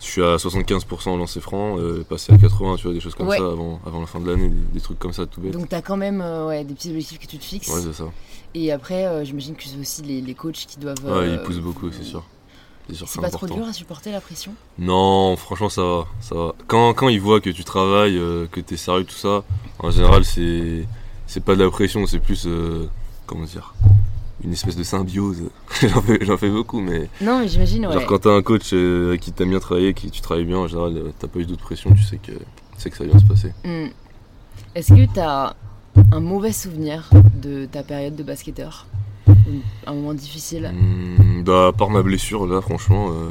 [0.00, 3.14] je suis à 75% en lancer franc, euh, passer à 80, tu vois, des choses
[3.14, 3.38] comme Ouais.
[3.38, 5.52] ça avant, avant la fin de l'année, des, des trucs comme ça, tout bête.
[5.52, 7.68] Donc, tu as quand même euh, ouais, des petits objectifs que tu te fixes.
[7.68, 8.04] Ouais, c'est ça.
[8.54, 10.96] Et après, euh, j'imagine que c'est aussi les, les coachs qui doivent.
[11.04, 12.22] Ouais, ils poussent beaucoup, c'est sûr.
[12.92, 14.52] C'est pas trop dur à supporter la pression?
[14.78, 16.06] Non, franchement, ça va.
[16.20, 16.54] Ça va.
[16.66, 18.20] Quand, quand ils voient que tu travailles,
[18.52, 19.42] que t'es sérieux, tout ça,
[19.78, 20.84] en général, c'est
[21.26, 22.46] c'est pas de la pression, c'est plus.
[23.26, 23.74] comment dire
[24.44, 25.42] Une espèce de symbiose.
[26.20, 27.08] J'en fais, beaucoup, mais.
[27.22, 27.94] Non, mais j'imagine, ouais.
[27.94, 30.68] Genre, quand t'as un coach euh, qui t'aimes bien travailler, qui tu travailles bien, en
[30.68, 32.38] général, euh, t'as pas eu d'autres pression, tu sais que, tu
[32.76, 33.52] sais que ça va bien se passer.
[33.64, 33.86] Hmm.
[34.74, 35.54] Est-ce que t'as
[36.12, 37.08] un mauvais souvenir
[37.40, 38.86] de ta période de basketteur?
[39.86, 40.66] Un moment difficile?
[40.66, 43.30] Hum, bah, à part ma blessure, là, franchement, euh,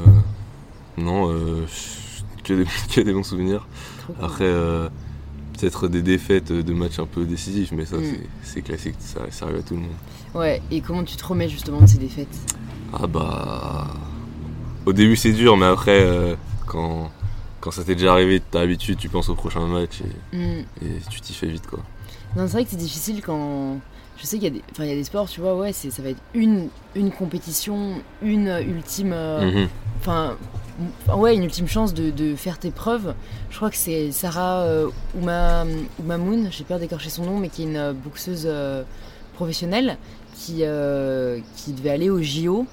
[1.00, 1.64] non, euh,
[2.44, 3.66] que, des, que des bons souvenirs.
[4.02, 4.14] Trop.
[4.20, 4.52] Après,
[5.58, 8.04] peut-être des défaites de matchs un peu décisifs, mais ça, Mm.
[8.04, 9.90] c'est- c'est classique, ça, ça arrive à tout le monde.
[10.34, 12.36] Ouais, et comment tu te remets justement de ces défaites?
[12.92, 13.86] Ah bah.
[14.86, 16.34] Au début, c'est dur, mais après, euh,
[16.66, 17.10] quand,
[17.60, 20.64] quand ça t'est déjà arrivé, t'as l'habitude, tu penses au prochain match et, Hmm.
[20.82, 21.80] et tu t'y fais vite, quoi.
[22.36, 23.78] Non, c'est vrai que c'est difficile quand.
[24.16, 24.62] Je sais qu'il y, a des...
[24.70, 27.10] enfin, il y a des sports, tu vois, ouais, c'est- ça va être une, une
[27.10, 29.12] compétition, une ultime.
[29.12, 29.68] euh, Mhm.
[30.00, 30.36] Enfin,
[31.16, 33.14] ouais, une ultime chance de, de faire tes preuves.
[33.50, 34.88] Je crois que c'est Sarah euh,
[35.20, 35.64] Ouma,
[35.98, 38.46] Oumamoun, j'ai peur d'écorcher son nom, mais qui est une euh, boxeuse
[39.34, 39.96] professionnelle
[40.36, 42.66] qui, euh, qui devait aller au JO.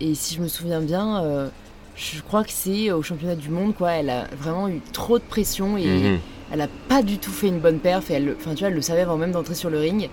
[0.00, 1.48] Et si je me souviens bien, euh,
[1.96, 3.92] je crois que c'est au championnat du monde, quoi.
[3.92, 6.18] Elle a vraiment eu trop de pression et Mhm.
[6.52, 8.10] elle a pas du tout fait une bonne perf.
[8.10, 10.08] Et elle, enfin, tu vois, elle le savait avant même d'entrer sur le ring.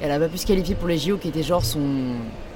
[0.00, 1.80] Elle a pas pu se qualifier pour les JO, qui était genre son,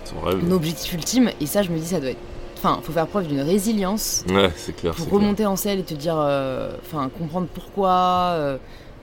[0.04, 0.38] Son rêve.
[0.40, 1.30] son objectif ultime.
[1.40, 2.18] Et ça, je me dis, ça doit être
[2.56, 4.92] enfin, faut faire preuve d'une résilience Ouais, c'est clair.
[4.92, 5.20] pour clair.
[5.20, 8.58] remonter en selle et te dire, euh, enfin, comprendre pourquoi,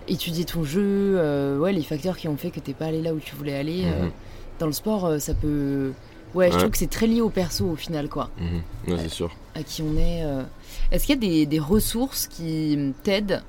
[0.07, 3.13] étudier ton jeu, euh, ouais, les facteurs qui ont fait que t'es pas allé là
[3.13, 3.83] où tu voulais aller.
[3.85, 4.11] euh, Mhm.
[4.59, 5.91] dans le sport, euh, ça peut.
[6.33, 8.93] Ouais, je trouve que c'est très lié au perso au final, quoi, Mhm.
[8.93, 9.31] Ouais, c'est sûr.
[9.55, 10.23] à qui on est.
[10.91, 13.41] Est-ce qu'il y a des, des ressources qui t'aident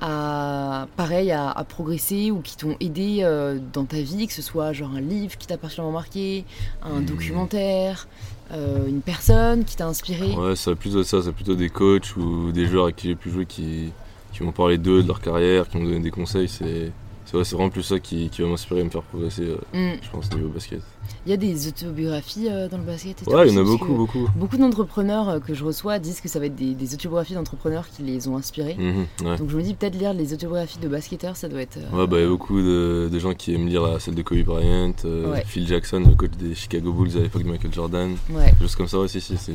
[0.00, 4.42] à, pareil, à, à progresser ou qui t'ont aidé euh, dans ta vie, que ce
[4.42, 6.44] soit genre un livre qui t'a particulièrement marqué,
[6.82, 7.06] un Mhm.
[7.06, 8.08] documentaire,
[8.52, 10.32] euh, une personne qui t'a inspiré?
[10.34, 13.30] Ouais, c'est plutôt ça, c'est plutôt des coachs ou des joueurs avec qui j'ai pu
[13.30, 13.92] jouer qui,
[14.34, 16.48] qui m'ont parlé d'eux, de leur carrière, qui m'ont donné des conseils.
[16.48, 16.90] C'est
[17.26, 19.56] c'est vrai, c'est vraiment plus ça qui, qui va m'inspirer et me faire progresser, euh,
[19.72, 19.96] Hmm.
[20.02, 20.82] je pense, niveau basket.
[21.26, 23.64] Il y a des autobiographies euh, dans le basket et Ouais, il y en a
[23.64, 24.28] beaucoup, beaucoup.
[24.36, 27.88] Beaucoup d'entrepreneurs euh, que je reçois disent que ça va être des, des autobiographies d'entrepreneurs
[27.88, 28.76] qui les ont inspirés.
[28.78, 29.36] Mhm, ouais.
[29.38, 31.78] Donc je me dis peut-être lire les autobiographies de basketteurs, ça doit être.
[31.94, 34.22] Ouais, bah, il y a beaucoup de, de gens qui aiment lire la, celle de
[34.22, 35.42] Kobe Bryant, Ouais.
[35.46, 38.16] Phil Jackson, le coach des Chicago Bulls à l'époque de Michael Jordan.
[38.30, 38.52] Ouais.
[38.60, 39.52] Juste comme ça, ouais, si, si, c'est.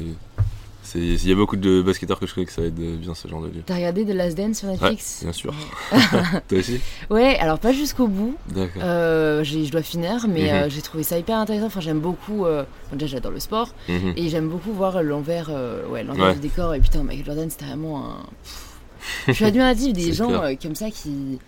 [0.96, 3.42] Il y a beaucoup de basketteurs que je connais que ça aide bien ce genre
[3.44, 3.64] de livre.
[3.66, 5.54] T'as regardé The Last Dance sur Netflix Bien sûr.
[6.48, 6.80] Toi aussi
[7.12, 8.36] Ouais, alors pas jusqu'au bout.
[8.48, 8.82] D'accord.
[8.84, 10.50] Euh, je dois finir, mais Mhm.
[10.50, 11.68] euh, j'ai trouvé ça hyper intéressant.
[11.68, 12.46] Enfin, j'aime beaucoup.
[12.46, 12.64] euh,
[12.94, 14.14] déjà, j'adore le sport Mhm.
[14.18, 16.34] et j'aime beaucoup voir l'envers, euh, ouais, Ouais.
[16.34, 16.74] du décor.
[16.74, 18.18] Et putain, Michael Jordan, c'était vraiment un.
[19.28, 21.40] Je suis admirative des gens euh, comme ça qui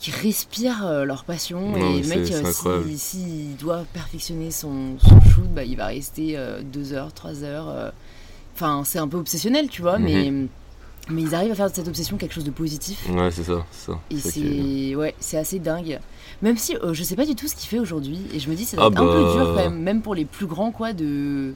[0.00, 2.86] qui respirent euh, leur passion Non, et le mec euh, incroyable.
[2.90, 6.36] si- s'il doit perfectionner son, son shoot bah, il va rester
[6.72, 7.90] 2 heures 3 heures euh.
[8.54, 10.04] Enfin c'est un peu obsessionnel tu vois Mhm.
[10.04, 10.32] mais
[11.10, 13.64] mais ils arrivent à faire de cette obsession quelque chose de positif Ouais, c'est ça,
[13.72, 13.98] c'est ça.
[14.10, 15.98] et C'est qui ouais, c'est assez dingue.
[16.42, 18.54] Même si euh, je sais pas du tout ce qu'il fait aujourd'hui et je me
[18.54, 19.32] dis c'est Ah un peu bah.
[19.34, 21.54] dur quand même, même pour les plus grands quoi de.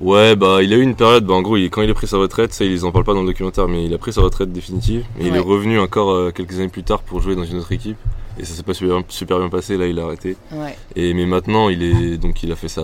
[0.00, 2.08] Ouais, bah il a eu une période, bah en gros, il- quand il a pris
[2.08, 4.22] sa retraite, ça ils en parlent pas dans le documentaire, mais il a pris sa
[4.22, 5.04] retraite définitive.
[5.20, 7.70] Et il est revenu encore euh, quelques années plus tard pour jouer dans une autre
[7.70, 7.96] équipe.
[8.38, 10.36] Et ça s'est pas super, super bien passé, là il a arrêté.
[10.52, 10.76] Ouais.
[10.96, 12.82] Et mais maintenant, il est donc il a fait sa,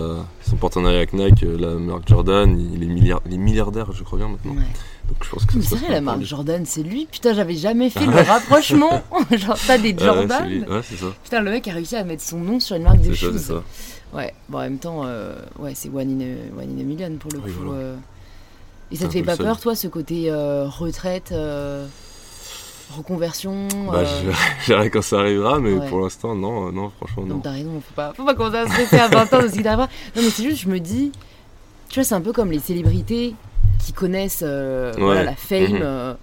[0.49, 4.05] son partenariat avec Nike, euh, la marque Jordan, il est, milliard, il est milliardaire, je
[4.05, 4.53] crois bien maintenant.
[4.53, 4.67] ouais.
[5.09, 6.27] Donc je pense que ça c'est vrai la marque lui.
[6.27, 7.07] Jordan c'est lui.
[7.11, 9.03] Putain j'avais jamais fait le rapprochement.
[9.33, 10.49] Genre t'as des Ouais, ouais, Jordan.
[10.69, 11.07] Ouais, c'est ça.
[11.25, 13.39] Putain le mec a réussi à mettre son nom sur une marque de C'est ça,
[13.39, 13.63] ça.
[14.15, 14.33] Ouais.
[14.49, 17.33] Bon en même temps euh, ouais c'est one in a, one in a million pour
[17.33, 17.65] le Oui, coup.
[17.65, 17.81] voilà.
[17.81, 17.97] euh.
[18.93, 19.47] Et ça te fait pas seul.
[19.47, 21.33] peur toi ce côté euh, retraite,
[22.97, 23.69] reconversion.
[23.91, 24.03] Bah,
[24.71, 25.89] euh, quand ça arrivera, mais Ouais.
[25.89, 27.41] pour l'instant, non, euh, non, franchement, Non, non.
[27.41, 29.53] t'as raison, faut pas, faut pas commencer à se stresser à 20 ans de ce
[29.55, 29.89] qui t'arrivera.
[30.17, 31.13] Non, mais c'est juste, je me dis,
[31.89, 33.35] tu vois, c'est un peu comme les célébrités
[33.85, 35.73] qui connaissent euh, voilà, la fame.
[35.73, 35.79] Mhm.
[35.83, 36.15] euh.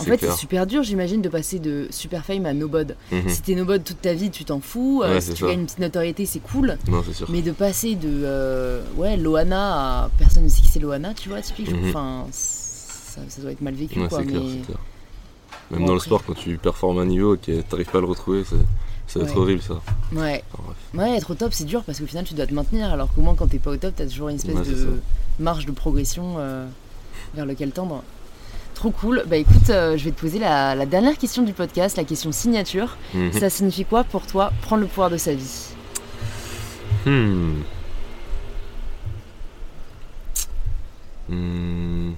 [0.00, 2.94] En fait, c'est super dur, j'imagine, de passer de super fame à nobod.
[3.10, 3.28] Mhm.
[3.28, 5.00] Si t'es nobod toute ta vie, tu t'en fous.
[5.02, 6.78] Ouais, si tu gagnes une petite notoriété, c'est cool.
[6.88, 7.26] Non, c'est sûr.
[7.30, 11.40] Mais de passer de ouais, Loana à personne ne sait qui c'est Loana, tu vois,
[11.40, 11.78] typiquement.
[11.78, 11.88] Mhm.
[11.88, 14.20] Enfin, ça, ça doit être mal vécu, quoi.
[14.20, 14.32] mais...
[14.32, 14.78] clair.
[15.70, 18.00] Même dans le sport, quand tu performes à un niveau et que t'arrives pas à
[18.00, 18.56] le retrouver, c'est-
[19.06, 19.40] ça va être Ouais.
[19.40, 19.80] horrible ça.
[20.12, 20.42] Ouais.
[20.52, 20.72] Enfin.
[21.02, 22.90] Ouais, être au top, c'est dur parce qu'au final, tu dois te maintenir.
[22.92, 25.00] Alors qu'au moins, quand t'es pas au top, t'as toujours une espèce Ouais, de
[25.38, 26.66] marge de progression euh,
[27.34, 28.02] vers lequel tendre.
[28.74, 29.24] Trop cool.
[29.26, 32.30] Bah écoute, euh, je vais te poser la, la dernière question du podcast, la question
[32.32, 32.96] signature.
[33.14, 33.32] Mhm.
[33.32, 35.66] Ça signifie quoi pour toi prendre le pouvoir de sa vie?
[37.06, 37.62] Hmm.
[41.28, 42.12] Hmm.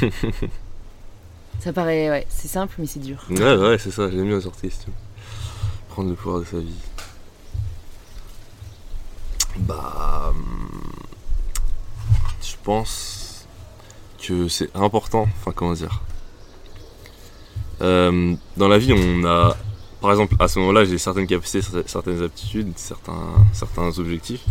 [1.62, 3.24] Ça paraît, ouais, c'est simple, mais c'est dur.
[3.30, 4.92] Ouais, ouais, c'est ça, j'aime bien cette question.
[5.90, 6.74] Prendre le pouvoir de sa vie.
[9.58, 10.32] Bah.
[10.34, 10.90] hmm,
[12.42, 13.46] Je pense
[14.26, 16.00] que c'est important, enfin, comment dire.
[17.80, 19.56] Euh, dans la vie, on a.
[20.00, 24.42] Par exemple, à ce moment-là, j'ai certaines capacités, cer- certaines aptitudes, certains, certains objectifs.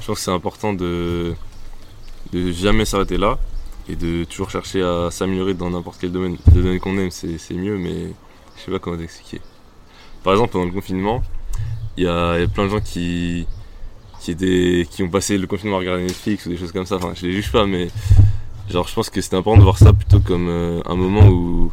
[0.00, 1.34] Je pense que c'est important de,
[2.32, 3.38] de jamais s'arrêter là
[3.88, 6.36] et de toujours chercher à s'améliorer dans n'importe quel domaine.
[6.54, 8.12] Le domaine qu'on aime, c'est mieux, mais
[8.56, 9.40] je sais pas comment t'expliquer.
[10.22, 11.22] Par exemple, pendant le confinement,
[11.96, 13.46] il y a, plein de gens qui,
[14.20, 16.96] qui, étaient, qui ont passé le confinement à regarder Netflix ou des choses comme ça.
[16.96, 17.88] Enfin, je les juge pas, mais
[18.70, 21.72] genre, je pense que c'était important de voir ça plutôt comme euh, un moment où,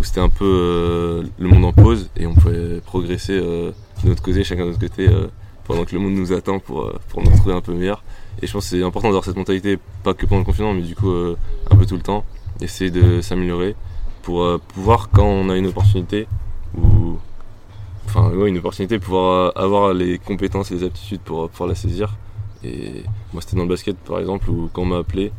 [0.00, 3.70] où c'était un peu euh, le monde en pause et on pouvait progresser euh,
[4.02, 5.08] de notre côté, chacun de notre côté,
[5.66, 8.02] pendant que le monde nous attend pour, euh, pour nous retrouver un peu meilleur.
[8.42, 10.82] Et je pense que c'est important d'avoir cette mentalité, pas que pendant le confinement, mais
[10.82, 11.36] du coup euh,
[11.70, 12.24] un peu tout le temps,
[12.60, 13.74] essayer de s'améliorer
[14.22, 16.26] pour euh, pouvoir, quand on a une opportunité,
[16.76, 17.18] ou
[18.06, 22.16] enfin ouais, une opportunité, pouvoir avoir les compétences et les aptitudes pour pouvoir la saisir.
[22.64, 25.32] Et moi, c'était dans le basket par exemple, où quand on m'a appelé,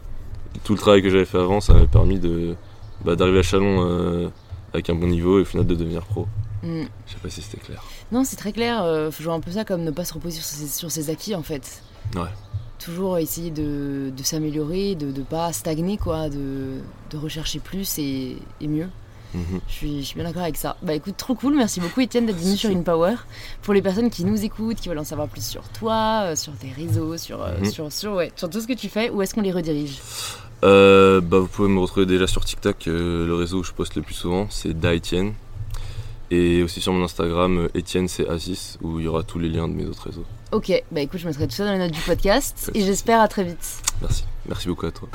[0.63, 2.56] tout le travail que j'avais fait avant, ça m'a permis de
[3.04, 4.30] bah, d'arriver à Chalon euh,
[4.74, 6.28] avec un bon niveau et au final de devenir pro.
[6.64, 6.86] Hmm.
[7.06, 7.84] Je sais pas si c'était clair.
[8.12, 8.84] Non, c'est très clair.
[8.84, 11.10] euh, faut jouer un peu ça comme ne pas se reposer sur ses, sur ses
[11.10, 11.82] acquis, en fait.
[12.16, 12.30] Ouais.
[12.80, 16.78] Toujours essayer de, de s'améliorer, de ne pas stagner, quoi, de,
[17.10, 18.88] de rechercher plus et, et mieux.
[19.34, 19.60] Mhm.
[19.68, 20.78] Je, suis, je suis bien d'accord avec ça.
[20.82, 21.55] Bah écoute, trop cool.
[21.55, 23.16] Merci beaucoup Étienne d'être venu sur InPower.
[23.62, 26.53] Pour les personnes qui nous écoutent, qui veulent en savoir plus sur toi, euh, sur
[26.53, 27.66] tes réseaux, sur, euh, mhm.
[27.70, 29.99] sur, sur, ouais, sur tout ce que tu fais, où est-ce qu'on les redirige?
[30.62, 34.14] Bah, Vous pouvez me retrouver déjà sur TikTok, le réseau où je poste le plus
[34.14, 35.34] souvent, c'est DaEtienne.
[36.30, 39.67] Et aussi sur mon Instagram, Etienne c'est Asis, où il y aura tous les liens
[39.67, 40.25] de mes autres réseaux.
[40.51, 43.28] Ok, bah écoute, je mettrai tout ça dans les notes du podcast et j'espère à
[43.28, 43.82] très vite.
[44.01, 45.07] Merci, merci beaucoup à toi.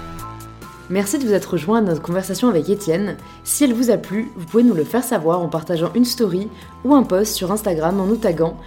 [0.90, 3.16] Merci de vous être rejoint à notre conversation avec Étienne.
[3.44, 6.48] Si elle vous a plu, vous pouvez nous le faire savoir en partageant une story
[6.84, 8.58] ou un post sur Instagram en nous taguant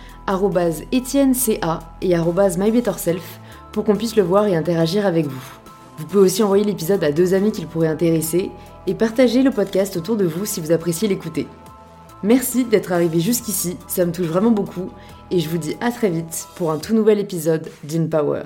[0.92, 2.16] etienneca et
[2.58, 3.40] mybetterself
[3.72, 5.44] pour qu'on puisse le voir et interagir avec vous.
[5.98, 8.50] Vous pouvez aussi envoyer l'épisode à deux amis qu'il pourrait intéresser
[8.88, 11.48] et partager le podcast autour de vous si vous appréciez l'écouter.
[12.26, 14.90] Merci d'être arrivé jusqu'ici, ça me touche vraiment beaucoup
[15.30, 18.46] et je vous dis à très vite pour un tout nouvel épisode d'InPower.